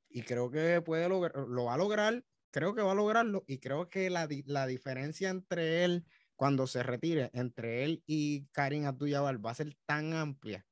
[0.08, 3.58] y creo que puede lograr, lo va a lograr, creo que va a lograrlo y
[3.58, 9.44] creo que la, la diferencia entre él cuando se retire, entre él y Karim Abdul-Jabbar
[9.44, 10.64] va a ser tan amplia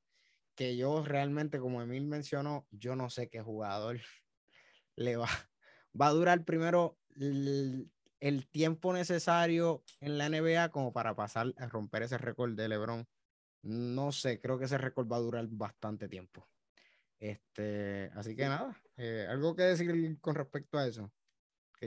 [0.55, 3.99] que yo realmente, como Emil mencionó, yo no sé qué jugador
[4.95, 5.29] le va,
[5.99, 7.89] va a durar primero el,
[8.51, 13.07] tiempo necesario en la NBA como para pasar a romper ese récord de LeBron.
[13.63, 16.47] No sé, creo que ese récord va a durar bastante tiempo.
[17.19, 21.11] Este, así que nada, eh, algo que decir con respecto a eso.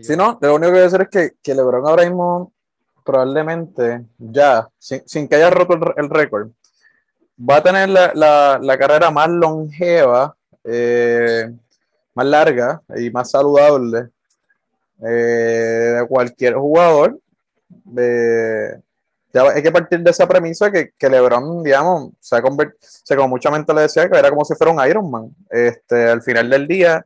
[0.03, 2.53] Si no, lo único que voy a decir es que, que LeBron ahora mismo
[3.07, 6.51] probablemente ya, sin, que haya roto el récord,
[7.39, 10.35] va a tener la, la, carrera más longeva,
[10.65, 11.53] eh,
[12.15, 14.09] más larga y más saludable
[15.03, 17.19] eh, de cualquier jugador.
[17.95, 22.43] ya hay que partir de esa premisa que, que LeBron, digamos, se ha
[22.81, 25.35] se como mucha gente le decía, que era como si fuera un Iron Man.
[25.51, 27.05] Este, al final del día,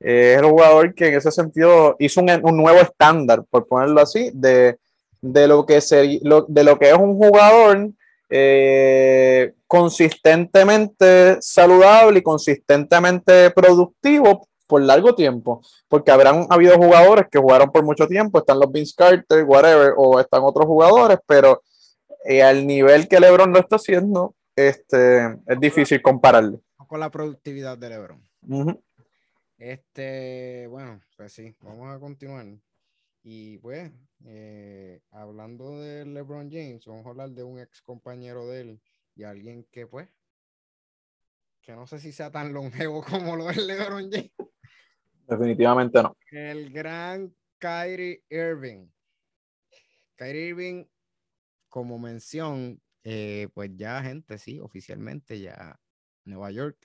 [0.00, 4.02] eh, es el jugador que en ese sentido hizo un, un nuevo estándar, por ponerlo
[4.02, 4.78] así, de,
[5.22, 7.92] de, lo que se, de lo que es un jugador
[8.34, 17.70] eh, consistentemente saludable y consistentemente productivo por largo tiempo, porque habrán habido jugadores que jugaron
[17.70, 21.62] por mucho tiempo, están los Vince Carter, whatever, o están otros jugadores, pero
[22.24, 26.62] eh, al nivel que LeBron lo está haciendo, este, es difícil compararlo.
[26.86, 28.82] Con la productividad de LeBron.
[29.58, 32.46] Este, bueno, pues sí, vamos a continuar.
[33.22, 33.92] Y pues,
[34.24, 38.82] eh, hablando de LeBron James, vamos a hablar de un ex compañero de él
[39.14, 40.08] y alguien que pues,
[41.60, 44.32] que no sé si sea tan longevo como lo es LeBron James.
[45.28, 46.16] Definitivamente no.
[46.30, 48.88] El gran Kyrie Irving.
[50.16, 50.84] Kyrie Irving,
[51.68, 55.80] como mención, eh, pues ya gente, sí, oficialmente ya
[56.24, 56.76] Nueva York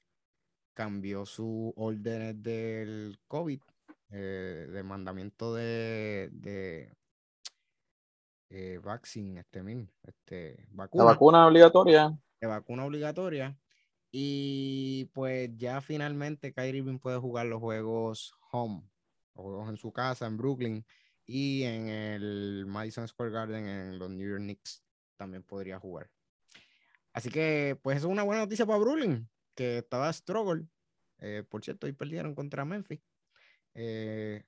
[0.74, 3.62] cambió su orden del COVID,
[4.10, 6.96] eh, de mandamiento de, de
[8.50, 11.04] eh, vaccine, este mil, este, vacuna.
[11.04, 12.18] La vacuna obligatoria.
[12.40, 13.58] De vacuna obligatoria.
[14.12, 18.84] Y pues ya finalmente Kyrie Irving puede jugar los juegos home,
[19.36, 20.86] los juegos en su casa, en Brooklyn,
[21.26, 24.82] y en el Madison Square Garden, en los New York Knicks,
[25.18, 26.10] también podría jugar.
[27.12, 30.68] Así que, pues, es una buena noticia para Brooklyn, que estaba struggle.
[31.20, 33.02] Eh, por cierto, hoy perdieron contra Memphis.
[33.80, 34.44] Eh,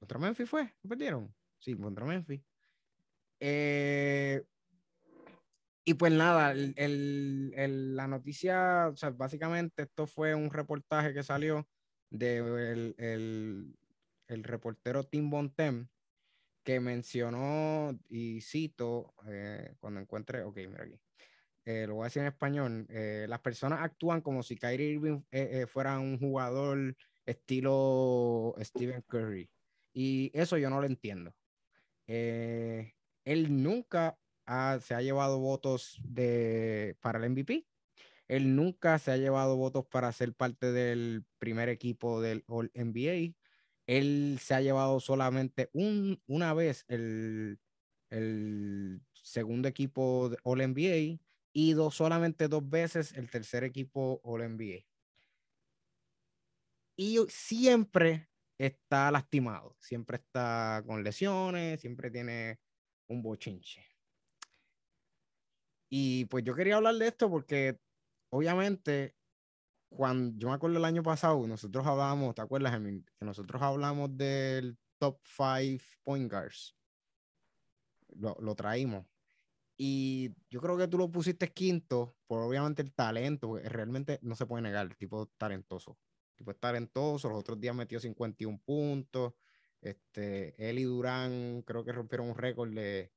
[0.00, 0.74] ¿Contra Memphis fue?
[0.86, 1.32] ¿Perdieron?
[1.58, 2.42] Sí, contra Memphis.
[3.38, 4.44] Eh,
[5.84, 11.68] y pues nada, el, la noticia, o sea, básicamente esto fue un reportaje que salió
[12.10, 13.76] del de el,
[14.28, 15.88] el, reportero Tim Bontem,
[16.64, 20.98] que mencionó, y cito, eh, cuando encuentre, ok, mira aquí,
[21.66, 25.22] eh, lo voy a decir en español, eh, las personas actúan como si Kyrie Irving
[25.68, 26.96] fuera un jugador
[27.26, 29.50] estilo Stephen Curry.
[29.92, 31.34] Y eso yo no lo entiendo.
[32.06, 34.18] él nunca
[34.80, 37.66] se ha llevado votos de, para el MVP.
[38.28, 43.34] Él nunca se ha llevado votos para ser parte del primer equipo del All NBA.
[43.86, 47.58] Él se ha llevado solamente un, una vez el,
[48.10, 51.20] el segundo equipo de All NBA
[51.52, 54.86] y dos, solamente dos veces el tercer equipo All NBA.
[56.96, 58.28] Y siempre
[58.58, 62.60] está lastimado, siempre está con lesiones, siempre tiene
[63.08, 63.84] un bochinche.
[65.88, 67.78] Y pues yo quería hablar de esto porque
[68.30, 69.14] obviamente
[69.94, 72.78] cuando yo me acuerdo el año pasado, nosotros hablábamos, ¿te acuerdas,
[73.18, 76.74] Que nosotros hablamos del top 5 point guards.
[78.16, 79.06] Lo, lo, traímos.
[79.76, 84.36] Y yo creo que tú lo pusiste quinto por obviamente el talento, porque realmente no
[84.36, 85.98] se puede negar, el tipo talentoso.
[86.36, 89.34] Tipo es talentoso, los otros días metió 51 puntos.
[89.80, 93.12] Este, él y Durán creo que rompieron un récord de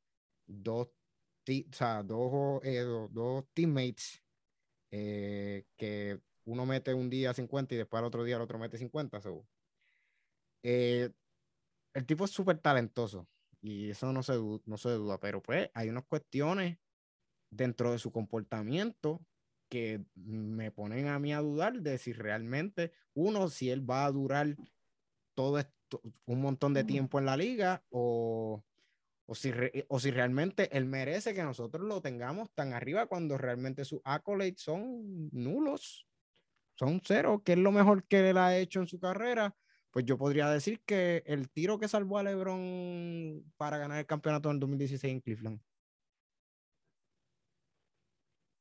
[0.45, 0.89] dos
[1.49, 4.22] o sea, dos, eh, dos, teammates
[4.91, 8.78] eh, que uno mete un día 50 y después al otro día el otro mete
[8.78, 9.22] 50.
[10.63, 11.09] Eh,
[11.93, 13.28] el tipo es súper talentoso
[13.61, 14.34] y eso no se,
[14.65, 16.78] no se duda, pero pues hay unas cuestiones
[17.49, 19.26] dentro de su comportamiento
[19.70, 24.11] que me ponen a mí a dudar de si realmente uno, si él va a
[24.11, 24.55] durar
[25.36, 28.63] todo esto, un montón de tiempo en la liga o
[29.28, 29.51] o si,
[29.89, 34.55] o si realmente él merece que nosotros lo tengamos tan arriba cuando realmente sus accolades
[34.57, 36.07] son nulos,
[36.76, 39.55] son cero, que es lo mejor que él ha hecho en su carrera,
[39.91, 44.49] pues yo podría decir que el tiro que salvó a LeBron para ganar el campeonato
[44.49, 45.61] en 2016 en Cleveland.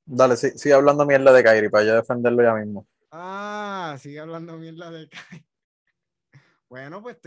[0.06, 2.86] Dale, sí, sigue hablando mierda de Kyrie para yo defenderlo ya mismo.
[3.10, 5.44] Ah, sigue hablando mierda de Kyrie.
[6.68, 7.18] Bueno, pues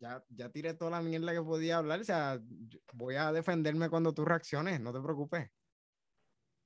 [0.00, 2.00] ya, ya tiré toda la mierda que podía hablar.
[2.00, 2.40] O sea,
[2.94, 5.48] voy a defenderme cuando tú reacciones, no te preocupes.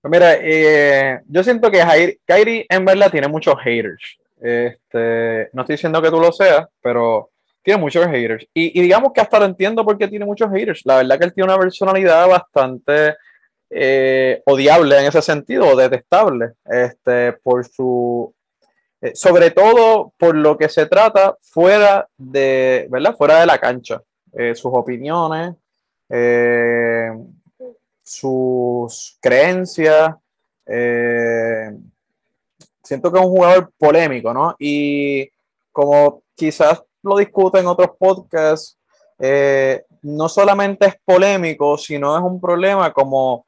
[0.00, 4.18] Pues mira, eh, yo siento que Kyrie en verdad tiene muchos haters.
[4.40, 7.30] Este, no estoy diciendo que tú lo seas, pero
[7.62, 8.44] tiene muchos haters.
[8.52, 10.82] Y, digamos que hasta lo entiendo porque tiene muchos haters.
[10.84, 13.14] La verdad que él tiene una personalidad bastante
[13.74, 18.34] eh, odiable en ese sentido, detestable, este, por su
[19.00, 23.16] eh, sobre todo por lo que se trata fuera de, ¿verdad?
[23.16, 24.02] Fuera de la cancha.
[24.34, 25.54] Eh, sus opiniones,
[28.04, 30.16] sus creencias.
[32.82, 34.54] siento que es un jugador polémico, ¿no?
[34.58, 35.30] Y
[35.72, 38.76] como quizás lo discuto en otros podcasts,
[40.02, 43.46] no solamente es polémico, sino es un problema como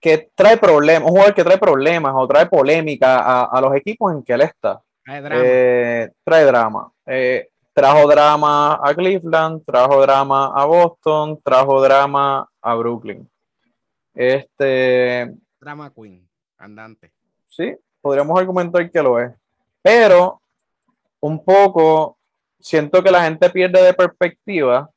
[0.00, 4.22] que trae problemas, un jugador que trae problemas o trae polémica a los equipos en
[4.22, 4.80] que él está.
[5.08, 5.42] Trae drama.
[5.42, 6.92] Eh, trae drama.
[7.06, 13.26] Eh, trajo drama a Cleveland, trajo drama a Boston, trajo drama a Brooklyn.
[14.14, 15.34] Este.
[15.58, 16.28] Drama Queen,
[16.58, 17.10] andante.
[17.48, 19.32] Sí, podríamos argumentar que lo es.
[19.80, 20.42] Pero,
[21.20, 22.18] un poco,
[22.60, 24.90] siento que la gente pierde de perspectiva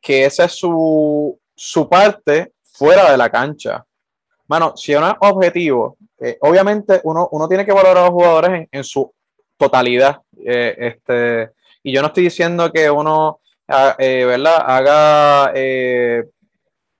[0.00, 3.86] que esa es su, su parte fuera de la cancha.
[4.46, 8.68] Mano, si uno es objetivo, eh, obviamente uno, uno, tiene que valorar a los jugadores
[8.70, 9.12] en, su
[9.56, 10.20] totalidad.
[10.44, 11.50] Eh, este,
[11.82, 13.40] y yo no estoy diciendo que uno
[13.98, 14.62] eh, ¿verdad?
[14.66, 15.52] haga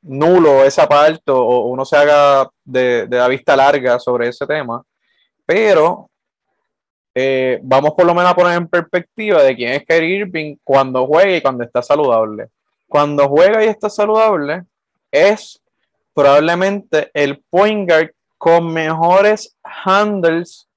[0.03, 4.83] nulo esa parte o uno se haga de, de, la vista larga sobre ese tema,
[5.47, 6.11] pero
[7.63, 11.37] vamos por lo menos a poner en perspectiva de quién es Kyrie Irving cuando juega
[11.37, 12.49] y cuando está saludable.
[12.89, 14.65] Cuando juega y está saludable,
[15.11, 15.64] es
[16.15, 20.69] probablemente el point guard con mejores handles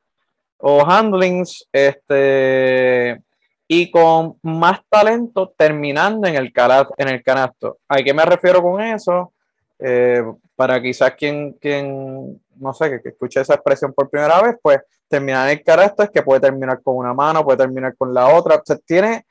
[0.58, 3.22] o handlings este,
[3.68, 6.52] y con más talento terminando en el,
[6.98, 7.80] en el canasto.
[7.88, 9.34] ¿A qué me refiero con eso?
[9.80, 10.24] Eh,
[10.56, 15.48] para quizás quien, quien no sé, que, escuche esa expresión por primera vez, pues terminar
[15.48, 18.56] en el canasto es que puede terminar con una mano, puede terminar con la otra.
[18.56, 19.26] O tiene,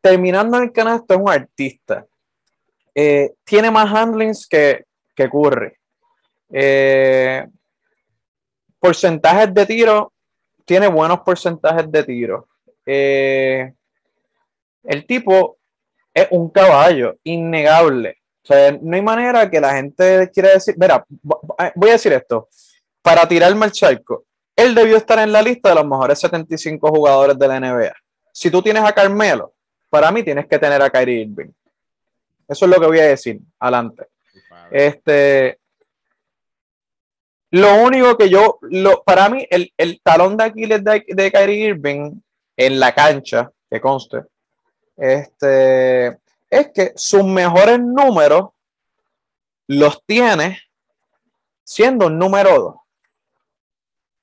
[0.00, 2.06] terminando en el canasto es un artista.
[2.94, 4.85] Eh, tiene más handlings que,
[5.16, 5.72] que Curry.
[6.50, 7.46] Eh,
[8.78, 10.12] porcentajes de tiro,
[10.64, 12.48] tiene buenos porcentajes de tiro.
[12.84, 13.72] Eh,
[14.84, 15.58] el tipo
[16.14, 18.18] es un caballo, innegable.
[18.44, 21.04] O sea, no hay manera que la gente quiera decir, mira,
[21.74, 22.48] voy a decir esto,
[23.02, 27.38] para tirarme el charco, él debió estar en la lista de los mejores 75 jugadores
[27.38, 27.92] de la NBA.
[28.32, 29.52] Si tú tienes a Carmelo,
[29.90, 31.50] para mí tienes que tener a Kyrie Irving.
[32.48, 33.40] Eso es lo que voy a decir.
[33.58, 34.06] Adelante.
[34.70, 35.58] Este,
[37.50, 42.20] lo único que yo, lo, para mí, el, talón de Aquiles de, de Kyrie Irving
[42.56, 44.24] en la cancha, que conste,
[44.96, 46.18] este,
[46.50, 48.50] es que sus mejores números
[49.66, 50.60] los tiene
[51.64, 52.74] siendo un número 2.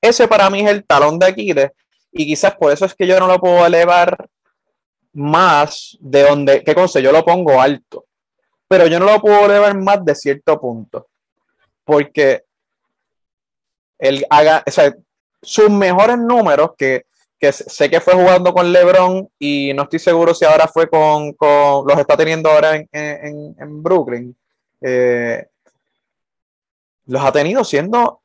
[0.02, 1.72] Ese para mí es el talón de Aquiles
[2.12, 4.30] y quizás por eso es que yo no lo puedo elevar
[5.14, 8.06] más de donde, que conste, yo lo pongo alto,
[8.74, 11.05] pero yo no lo puedo elevar más de cierto punto,
[11.86, 12.43] porque
[13.99, 14.91] él haga, o sea,
[15.43, 17.05] sus mejores números, que,
[17.51, 21.99] sé que fue jugando con LeBron y no estoy seguro si ahora fue con, los
[21.99, 24.36] está teniendo ahora en, Brooklyn,
[24.82, 25.45] eh,
[27.05, 28.21] los ha tenido siendo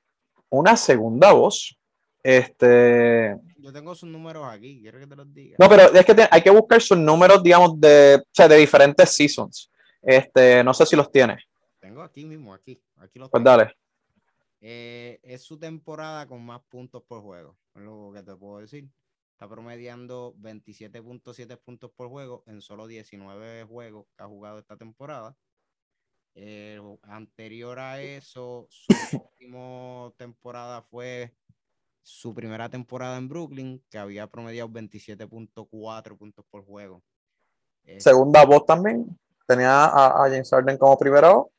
[0.49, 1.76] una segunda voz.
[2.22, 3.36] Este.
[3.59, 5.57] Yo tengo sus números aquí, quiero que te los diga.
[5.59, 9.11] No, pero es que hay que buscar sus números, digamos, de, o sea, de diferentes
[9.11, 9.70] seasons.
[10.03, 11.42] Este, no sé si los tienes.
[11.80, 12.80] Tengo aquí mismo, aquí.
[12.96, 13.72] aquí los pues dale.
[14.61, 18.88] Eh, es su temporada con más puntos por juego, es lo que te puedo decir.
[19.32, 25.36] Está promediando 27.7 puntos por juego en solo 19 juegos que ha jugado esta temporada.
[26.34, 28.88] Eh, anterior a eso, su
[29.32, 31.34] última temporada fue
[32.03, 37.03] su primera temporada en Brooklyn, que había promediado 27.4 puntos por juego.
[37.99, 39.18] Segunda voz también.
[39.49, 41.51] Tenía a, a James Harden como primero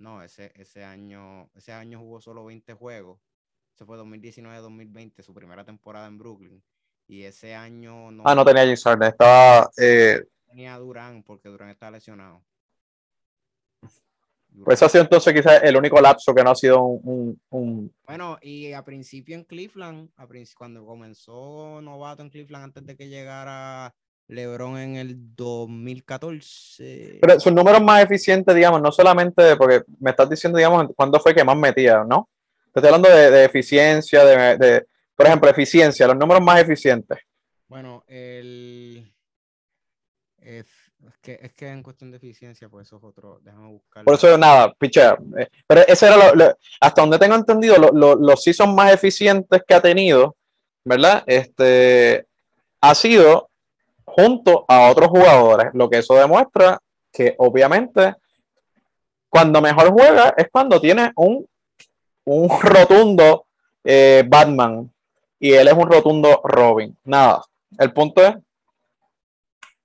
[0.00, 3.20] no, ese, ese, año, ese año jugó solo 20 juegos.
[3.74, 6.62] Ese fue 2019-2020, su primera temporada en Brooklyn.
[7.06, 8.22] Y ese año no.
[8.24, 9.70] Ah, no tenía James Harden, estaba.
[9.76, 10.22] Eh...
[10.48, 12.42] Tenía Durán, porque Durán está lesionado.
[14.64, 18.38] Pues ha sido entonces quizás el único lapso que no ha sido un, un, Bueno,
[18.42, 23.94] y a principio en Cleveland, a cuando comenzó novato en Cleveland, antes de que llegara
[24.30, 27.18] LeBron en el 2014.
[27.20, 31.34] Pero sus números más eficientes, digamos, no solamente porque me estás diciendo, digamos, cuándo fue
[31.34, 32.28] que más metía, ¿no?
[32.66, 37.18] Estoy hablando de, eficiencia, de, por ejemplo, eficiencia, los números más eficientes.
[37.66, 39.12] Bueno, el.
[40.38, 40.66] Es,
[41.20, 43.40] que, es que en cuestión de eficiencia, pues eso es otro.
[43.42, 44.04] Déjame buscar.
[44.04, 45.18] Por eso, nada, pichea.
[45.38, 49.74] Eh, pero ese era lo, hasta donde tengo entendido, los sí son más eficientes que
[49.74, 50.36] ha tenido,
[50.84, 51.24] ¿verdad?
[51.26, 52.26] Este
[52.80, 53.49] ha sido
[54.16, 56.78] junto a otros jugadores, lo que eso demuestra
[57.12, 58.14] que obviamente
[59.28, 61.46] cuando mejor juega es cuando tiene un,
[62.24, 63.46] un rotundo
[63.84, 64.90] eh, Batman
[65.38, 66.96] y él es un rotundo Robin.
[67.04, 67.42] Nada,
[67.78, 68.34] el punto es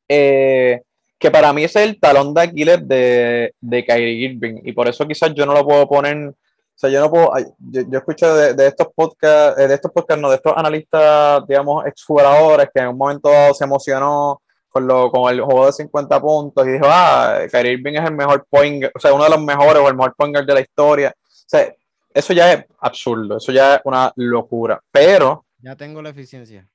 [0.08, 0.82] eh,
[1.18, 5.08] que para mí es el talón de Aquiles de, de Kyrie Irving y por eso
[5.08, 6.34] quizás yo no lo puedo poner
[6.76, 9.94] o sea, yo no puedo, yo, yo escucho de, de, estos podcasts, eh, de estos
[9.94, 14.86] podcasts, no, de estos analistas, digamos, exjugadores que en un momento dado se emocionó con,
[14.86, 18.46] lo, con el juego de 50 puntos y dijo, ah, Kyrie Irving es el mejor
[18.50, 21.16] point, o sea, uno de los mejores o el mejor point de la historia.
[21.18, 21.74] O sea,
[22.14, 24.82] eso ya es absurdo, eso ya es una locura.
[24.92, 25.46] Pero.
[25.60, 26.68] Ya tengo la eficiencia.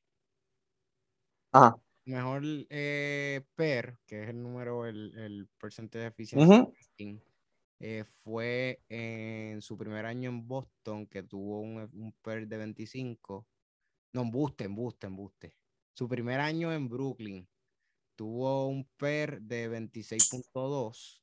[1.53, 1.77] Ajá.
[2.07, 6.69] Mejor eh, PER, que es el número, el, el porcentaje de eficiencia.
[7.81, 13.49] Eh, fue en su primer año en Boston, que tuvo un, un PER de 25.
[14.13, 15.57] No, en Buste, en Buste, en Buste.
[15.95, 17.49] Su primer año en Brooklyn
[18.17, 21.23] tuvo un PER de 26.2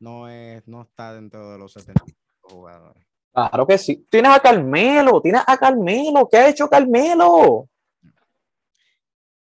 [0.00, 2.02] no, es, no está dentro de los 70
[2.40, 3.04] jugadores.
[3.32, 4.06] Claro que sí.
[4.10, 6.26] Tienes a Carmelo, tienes a Carmelo.
[6.28, 7.68] ¿Qué ha hecho Carmelo?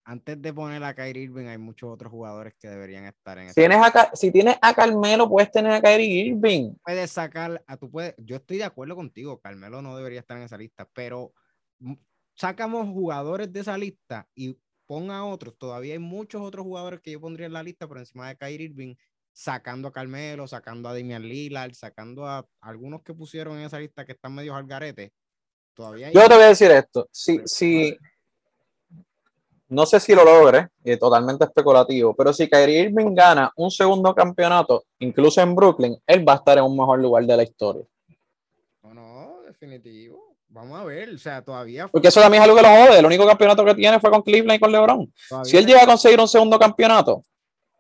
[0.06, 3.80] Antes de poner a Kyrie Irving, hay muchos otros jugadores que deberían estar en tienes
[4.14, 6.76] Si tienes a Carmelo, puedes tener a Kyrie Irving.
[6.84, 8.14] Puedes sacar a tu puedes.
[8.18, 11.34] Yo estoy de acuerdo contigo, Carmelo no debería estar en esa lista, pero
[12.36, 15.58] sacamos jugadores de esa lista y ponga a otros.
[15.58, 18.66] Todavía hay muchos otros jugadores que yo pondría en la lista por encima de Kyrie
[18.66, 18.96] Irving
[19.32, 24.06] sacando a Carmelo, sacando a Damian Lillard, sacando a algunos que pusieron en esa lista
[24.06, 25.12] que están medio al garete.
[25.74, 27.98] Todavía Yo te voy a decir esto, si, si
[29.74, 34.14] no sé si lo logre, es totalmente especulativo, pero si Kyrie Irving gana un segundo
[34.14, 37.84] campeonato, incluso en Brooklyn, él va a estar en un mejor lugar de la historia.
[38.84, 40.36] No, no, definitivo.
[40.48, 41.88] Vamos a ver, o sea, todavía.
[41.88, 43.00] Porque eso también es algo que lo jode.
[43.00, 45.12] El único campeonato que tiene fue con Cleveland y con LeBron.
[45.44, 47.24] si él llega a conseguir un segundo campeonato,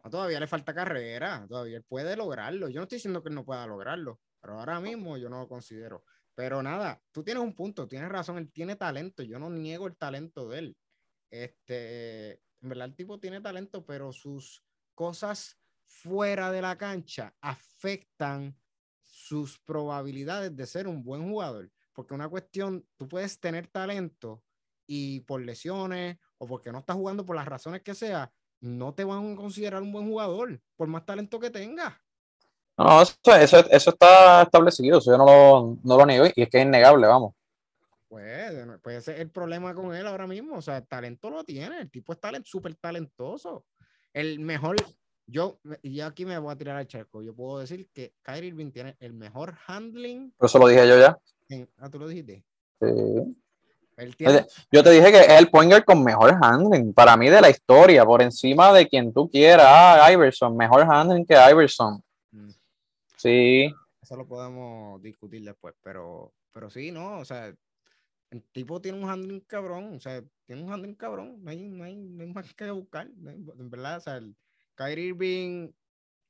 [0.09, 2.69] todavía le falta carrera, todavía él puede lograrlo.
[2.69, 5.47] Yo no estoy diciendo que él no pueda lograrlo, pero ahora mismo yo no lo
[5.47, 6.03] considero.
[6.35, 9.95] Pero nada, tú tienes un punto, tienes razón, él tiene talento, yo no niego el
[9.95, 10.77] talento de él.
[11.33, 14.63] Este, en verdad el tipo tiene talento, pero sus
[14.93, 15.57] cosas
[15.87, 18.55] fuera de la cancha afectan
[19.01, 21.71] sus probabilidades de ser un buen jugador.
[21.91, 24.43] Porque una cuestión, tú puedes tener talento
[24.85, 29.03] y por lesiones o porque no estás jugando por las razones que sea, no te
[29.03, 31.99] van a considerar un buen jugador, por más talento que tenga.
[32.77, 33.17] No, eso,
[33.71, 37.07] eso, está establecido, eso yo no lo, no lo niego y es que es innegable,
[37.07, 37.33] vamos.
[38.13, 38.53] Pues,
[38.83, 41.79] pues ese es el problema con él ahora mismo, o sea, el talento lo tiene,
[41.79, 43.65] el tipo es talent, súper talentoso.
[44.13, 44.75] El mejor,
[45.25, 48.69] yo, y aquí me voy a tirar al charco, yo puedo decir que Kyrie Irving
[48.69, 50.31] tiene el mejor handling.
[50.37, 51.17] Por eso lo dije yo ya.
[51.79, 52.45] ah, tú lo dijiste.
[52.79, 53.35] Sí.
[54.71, 58.05] Yo te dije que es el pointer con mejor handling para mí de la historia,
[58.05, 59.65] por encima de quien tú quieras.
[59.67, 61.99] Ah, Iverson, mejor handling que Iverson.
[62.29, 62.51] Mm.
[63.17, 63.73] Sí.
[64.03, 67.17] Eso lo podemos discutir después, pero, pero sí, ¿no?
[67.17, 67.51] O sea,
[68.33, 71.83] el tipo tiene un handling cabrón, o sea, tiene un handling cabrón, no hay, no
[71.83, 74.35] hay, más que buscar, en verdad, o sea, el
[74.73, 75.71] Kyrie Irving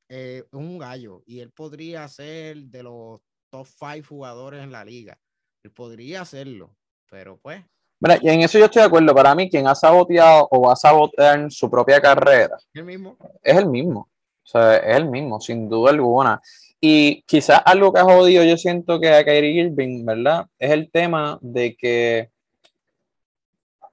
[0.09, 4.83] eh, es un gallo y él podría ser de los top five jugadores en la
[4.83, 5.17] liga,
[5.63, 6.75] él podría hacerlo,
[7.09, 7.63] pero pues.
[8.01, 9.15] Mira, y en eso yo estoy de acuerdo.
[9.15, 13.17] Para mí, quien ha saboteado o va a sabotear su propia carrera ¿El mismo?
[13.41, 14.09] es el mismo.
[14.43, 16.41] O sea, es el mismo, sin duda alguna.
[16.85, 20.47] Y quizás algo que ha jodido, yo siento que a Kyrie Irving, ¿verdad?
[20.59, 22.29] Es el tema de que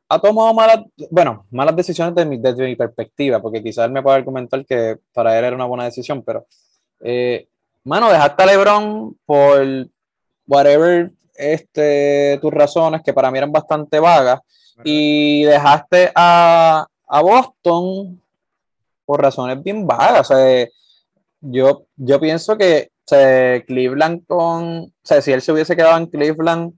[0.09, 4.03] ha tomado malas, bueno, malas decisiones desde mi, desde mi perspectiva, porque quizás él me
[4.03, 6.47] puede argumentar que para él era una buena decisión, pero,
[7.05, 7.47] eh,
[7.85, 9.87] mano, dejaste a LeBron por
[10.49, 14.41] whatever este, tus razones, que para mí eran bastante vagas,
[14.83, 16.89] y dejaste a,
[17.23, 18.21] Boston
[19.05, 20.29] por razones bien vagas.
[21.41, 22.91] Yo, yo pienso que
[23.67, 26.73] Cleveland con, o sea, si él se hubiese quedado en Cleveland,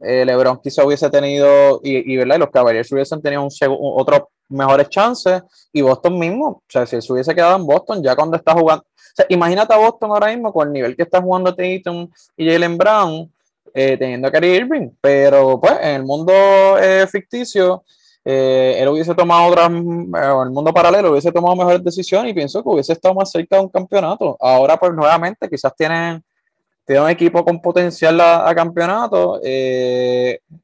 [0.00, 2.38] eh, LeBron quizá hubiese tenido, y, ¿verdad?
[2.38, 3.50] los Cavaliers hubiesen tenido un
[3.96, 5.42] otro mejores chances,
[5.72, 8.52] y Boston mismo, o sea, si él se hubiese quedado en Boston, ya cuando está
[8.52, 8.84] jugando,
[9.28, 13.32] imagínate a Boston ahora mismo con el nivel que está jugando Tatum y Jalen Brown,
[13.74, 16.32] eh, teniendo a Kyrie Irving, pero pues en el mundo
[16.78, 17.84] eh, ficticio,
[18.24, 22.62] eh, él hubiese tomado otras, en el mundo paralelo hubiese tomado mejores decisiones y pienso
[22.62, 24.36] que hubiese estado más cerca de un campeonato.
[24.40, 26.22] Ahora pues nuevamente quizás tienen,
[26.86, 29.40] tienen un equipo con potencial a, campeonato,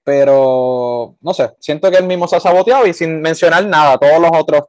[0.05, 4.21] pero no sé, siento que él mismo se ha saboteado y sin mencionar nada, todos
[4.21, 4.63] los otros,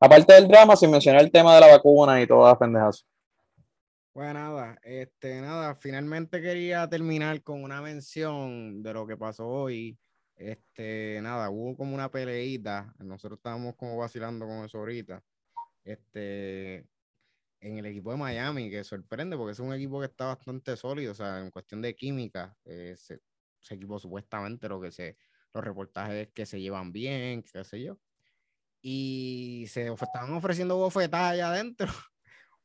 [0.00, 3.04] aparte del drama, sin mencionar el tema de la vacuna y todas las pendejas.
[4.14, 9.96] Bueno, nada, este, nada, finalmente quería terminar con una mención de lo que pasó hoy.
[10.50, 15.22] Este, nada, hubo como una peleita, nosotros estábamos como vacilando con eso ahorita.
[15.84, 16.86] Este,
[17.60, 21.12] en el equipo de Miami, que sorprende porque es un equipo que está bastante sólido,
[21.12, 23.20] o sea, en cuestión de química, ese,
[23.70, 25.16] equipo supuestamente lo que se,
[25.54, 27.98] los reportajes que se llevan bien, qué sé yo.
[28.82, 31.86] Y se estaban ofreciendo bofetadas allá adentro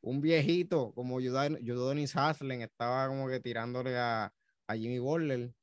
[0.00, 4.32] un viejito como Judonis Haslen estaba como que tirándole a,
[4.70, 5.54] Jimmy Butler.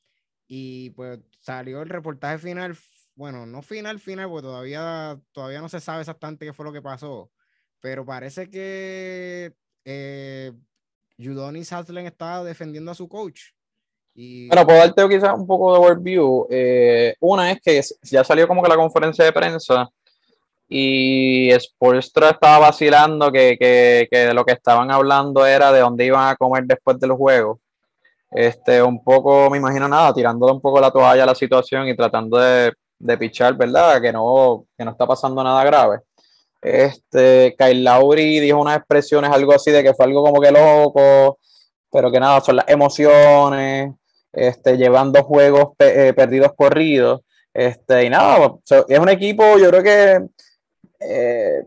[0.47, 2.77] Y pues salió el reportaje final,
[3.15, 6.81] bueno, no final, final, porque todavía, todavía no se sabe exactamente qué fue lo que
[6.81, 7.31] pasó.
[7.79, 9.53] Pero parece que
[9.85, 10.51] eh,
[11.17, 13.41] Judonis Haslen estaba defendiendo a su coach.
[14.13, 14.47] Y...
[14.47, 16.47] Bueno, puedo darte quizás un poco de overview.
[16.49, 19.89] Eh, una es que ya salió como que la conferencia de prensa
[20.67, 26.27] y Sportstra estaba vacilando que, que, que, lo que estaban hablando era de dónde iban
[26.27, 27.59] a comer después del juego.
[28.31, 31.95] Este, un poco, me imagino nada, tirándole un poco la toalla a la situación y
[31.95, 34.01] tratando de, de pichar, ¿verdad?
[34.01, 35.99] Que no, que no está pasando nada grave.
[36.61, 41.37] Este, Kyle Lowry dijo unas expresiones, algo así de que fue algo como que loco,
[41.91, 43.93] pero que nada, son las emociones,
[44.33, 47.21] este, llevando juegos eh, perdidos corridos.
[47.53, 48.53] Este, y nada,
[48.89, 50.27] es un equipo, yo creo que
[50.99, 51.63] eh,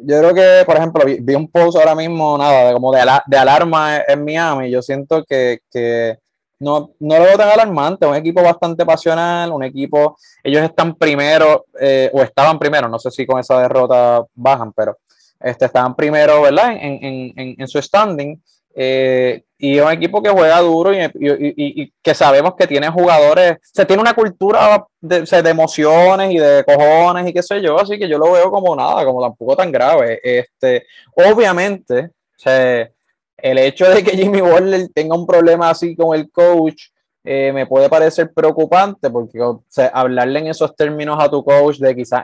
[0.00, 3.36] yo creo que, por ejemplo, vi, un post ahora mismo, nada, de, como de, de
[3.36, 4.70] alarma en Miami.
[4.70, 6.18] Yo siento que, que
[6.60, 8.06] no, no lo veo tan alarmante.
[8.06, 10.16] Un equipo bastante pasional, un equipo.
[10.42, 14.98] Ellos están primero, eh, o estaban primero, no sé si con esa derrota bajan, pero
[15.40, 16.72] este, estaban primero, ¿verdad?
[16.72, 18.40] En, en, en, en su standing.
[18.80, 23.84] Eh, y es un equipo que juega duro y, que sabemos que tiene jugadores, se
[23.84, 28.08] tiene una cultura de, de, emociones y de cojones y qué sé yo, así que
[28.08, 30.20] yo lo veo como nada, como tampoco tan grave.
[30.22, 32.10] Este, obviamente,
[33.36, 36.84] el hecho de que Jimmy Butler tenga un problema así con el coach
[37.24, 39.40] eh, me puede parecer preocupante porque
[39.92, 42.22] hablarle en esos términos a tu coach de quizás,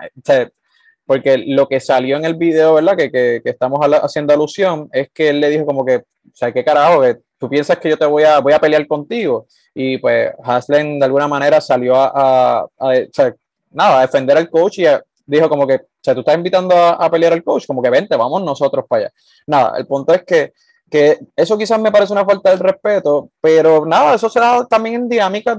[1.06, 2.96] porque lo que salió en el video, ¿verdad?
[2.96, 6.02] Que, que, que estamos haciendo alusión, es que él le dijo como que, o
[6.32, 7.02] sea, ¿qué carajo?
[7.02, 9.46] Que tú piensas que yo te voy a, voy a pelear contigo.
[9.74, 13.34] Y pues Haslen de alguna manera salió a, a, a
[13.70, 14.86] nada, a defender al coach y
[15.26, 18.16] dijo como que, o sea, tú estás invitando a, pelear al coach, como que vente,
[18.16, 19.14] vamos nosotros para allá.
[19.46, 20.52] Nada, el punto es que,
[20.90, 24.96] que eso quizás me parece una falta de respeto, pero nada, eso se da también
[24.96, 25.58] en dinámicas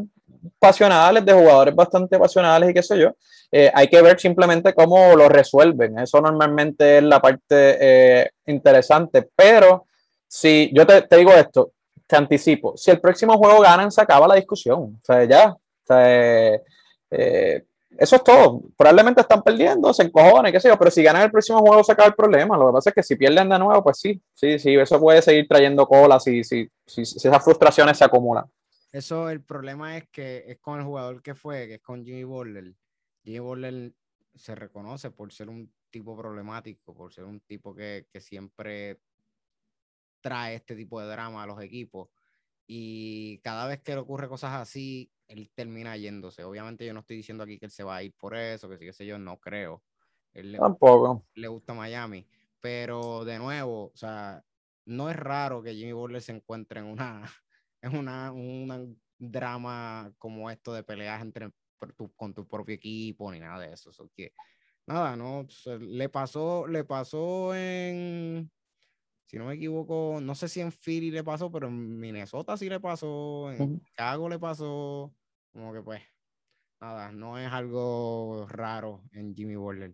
[0.59, 3.11] pasionales, de jugadores bastante pasionales y qué sé yo.
[3.51, 5.99] Eh, hay que ver simplemente cómo lo resuelven.
[5.99, 9.29] Eso normalmente es la parte eh, interesante.
[9.35, 9.85] Pero
[10.27, 11.71] si yo te, digo esto,
[12.07, 14.99] te anticipo, si el próximo juego ganan, se acaba la discusión.
[15.01, 15.49] O sea, ya.
[15.51, 16.03] O sea,
[17.11, 17.63] eh,
[17.97, 18.61] eso es todo.
[18.75, 21.93] Probablemente están perdiendo, se encojonan, qué sé yo, pero si ganan el próximo juego se
[21.93, 22.57] acaba el problema.
[22.57, 25.21] Lo que pasa es que si pierden de nuevo, pues sí, sí, sí, eso puede
[25.21, 28.45] seguir trayendo colas si, si, si esas frustraciones se acumulan.
[28.95, 32.23] Eso, el problema es que es con el jugador que fue, que es con Jimmy
[32.23, 32.73] Butler.
[33.25, 33.93] Jimmy Butler
[34.33, 39.01] se reconoce por ser un tipo problemático, por ser un tipo que, siempre
[40.21, 42.07] trae este tipo de drama a los equipos.
[42.67, 46.45] Y cada vez que le ocurre cosas así, él termina yéndose.
[46.45, 48.77] Obviamente yo no estoy diciendo aquí que él se va a ir por eso, que
[48.77, 49.83] sí, que sé yo, no creo.
[50.31, 51.25] Él Tampoco.
[51.33, 52.25] Le gusta Miami.
[52.61, 54.41] Pero de nuevo, o sea,
[54.85, 57.29] no es raro que Jimmy Butler se encuentre en una,
[57.85, 61.51] es una, un drama como esto de peleas entre
[62.15, 63.91] con tu propio equipo ni nada de eso.
[64.15, 64.33] que,
[64.87, 65.47] nada, no,
[65.79, 68.49] le pasó, le pasó en,
[69.27, 72.69] si no me equivoco, no sé si en Philly le pasó, pero en Minnesota sí
[72.69, 75.13] le pasó, en Chicago le pasó,
[75.53, 76.01] como que pues,
[76.81, 79.93] nada, no es algo raro en Jimmy Butler.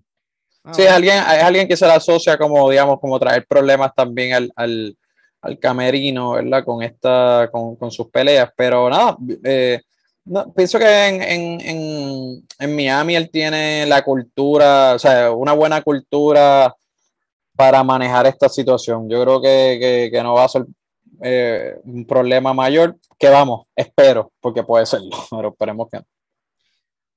[0.71, 4.33] sí, es alguien, es alguien que se le asocia como, digamos, como traer problemas también
[4.33, 4.97] al, al,
[5.41, 6.63] al camerino, ¿verdad?
[6.63, 9.81] Con, esta, con, con, sus peleas, pero nada, eh,
[10.25, 15.53] no, pienso que en, en, en, en, Miami él tiene la cultura, o sea, una
[15.53, 16.75] buena cultura
[17.55, 19.09] para manejar esta situación.
[19.09, 20.65] Yo creo que, que, que no va a ser
[21.21, 26.05] eh, un problema mayor, que vamos, espero, porque puede serlo, pero esperemos que no.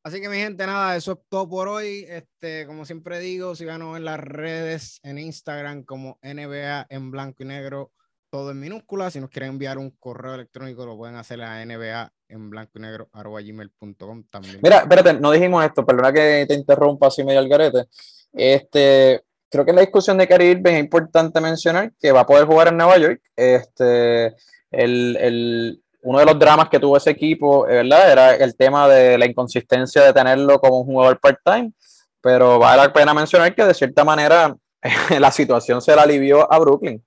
[0.03, 2.05] Así que mi gente, nada, eso es todo por hoy.
[2.07, 7.47] Este, como siempre digo, síganos en las redes, en Instagram como NBA en blanco y
[7.47, 7.91] negro
[8.35, 9.13] todo en minúsculas.
[9.13, 12.81] Si nos quieren enviar un correo electrónico, lo pueden hacer a NBA en blanco y
[12.81, 14.59] negro arroba gmail.com también.
[14.61, 17.85] Mira, espérate, no dijimos esto, perdona que te interrumpa así medio al garete.
[18.33, 22.27] Este, creo que en la discusión de Kyrie Irving es importante mencionar que va a
[22.27, 23.21] poder jugar en Nueva York.
[23.37, 24.35] Este,
[24.73, 28.11] el, el, uno de los dramas que tuvo ese equipo, eh, ¿verdad?
[28.11, 31.73] Era el tema de la inconsistencia de tenerlo como un jugador part-time,
[32.21, 34.57] pero vale la pena mencionar que de cierta manera
[35.21, 37.01] la situación se la alivió a Brooklyn,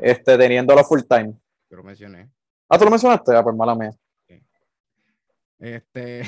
[0.00, 1.34] este, teniéndolo full-time.
[1.70, 2.30] Yo lo mencioné.
[2.68, 3.90] Ah, tú lo mencionaste, ah, pues mala mía.
[5.58, 6.22] Este,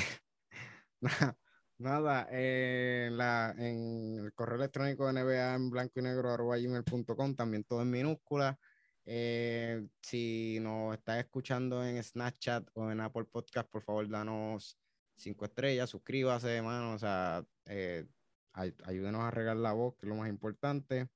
[1.77, 7.35] nada, eh, la, en el correo electrónico de NBA en blanco y negro arroba gmail.com,
[7.35, 8.57] también todo en minúscula.
[9.05, 14.77] Eh, si nos estás escuchando en Snapchat o en Apple Podcast, por favor, danos
[15.15, 18.05] cinco estrellas, suscríbase, hermano, o sea, eh,
[18.53, 21.07] ayúdenos a regar la voz, que es lo más importante.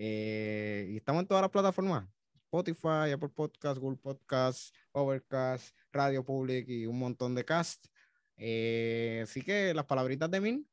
[0.00, 2.08] Eh, y estamos en todas las plataformas.
[2.44, 7.86] Spotify, Apple Podcast, Google Podcast, Overcast, Radio Public y un montón de cast.
[8.36, 10.66] así que las palabritas de Min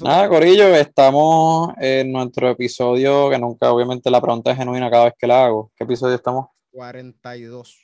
[0.00, 5.14] Nada, Corillo, estamos en nuestro episodio, que nunca, obviamente, la pregunta es genuina cada vez
[5.18, 5.72] que la hago.
[5.74, 6.46] ¿Qué episodio estamos?
[6.70, 7.76] 42.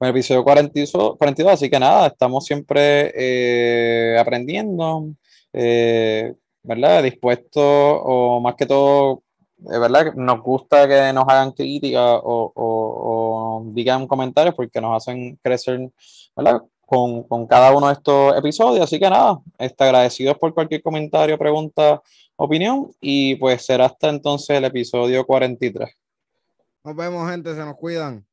[0.00, 5.06] Bueno, episodio 42, 42, así que nada, estamos siempre eh, aprendiendo,
[5.52, 6.34] eh,
[6.64, 7.04] ¿verdad?
[7.04, 9.22] Dispuestos, o más que todo,
[9.60, 11.54] es verdad que nos gusta que nos hagan
[11.96, 15.90] o, o digan comentarios porque nos hacen crecer,
[16.36, 16.62] ¿verdad?
[16.88, 18.84] con, con, cada uno de estos episodios.
[18.84, 22.00] Así que nada, está agradecidos por cualquier comentario, pregunta,
[22.36, 22.90] opinión.
[22.98, 25.90] Y pues será hasta entonces el episodio 43.
[26.84, 28.24] Nos vemos, gente, se nos cuidan.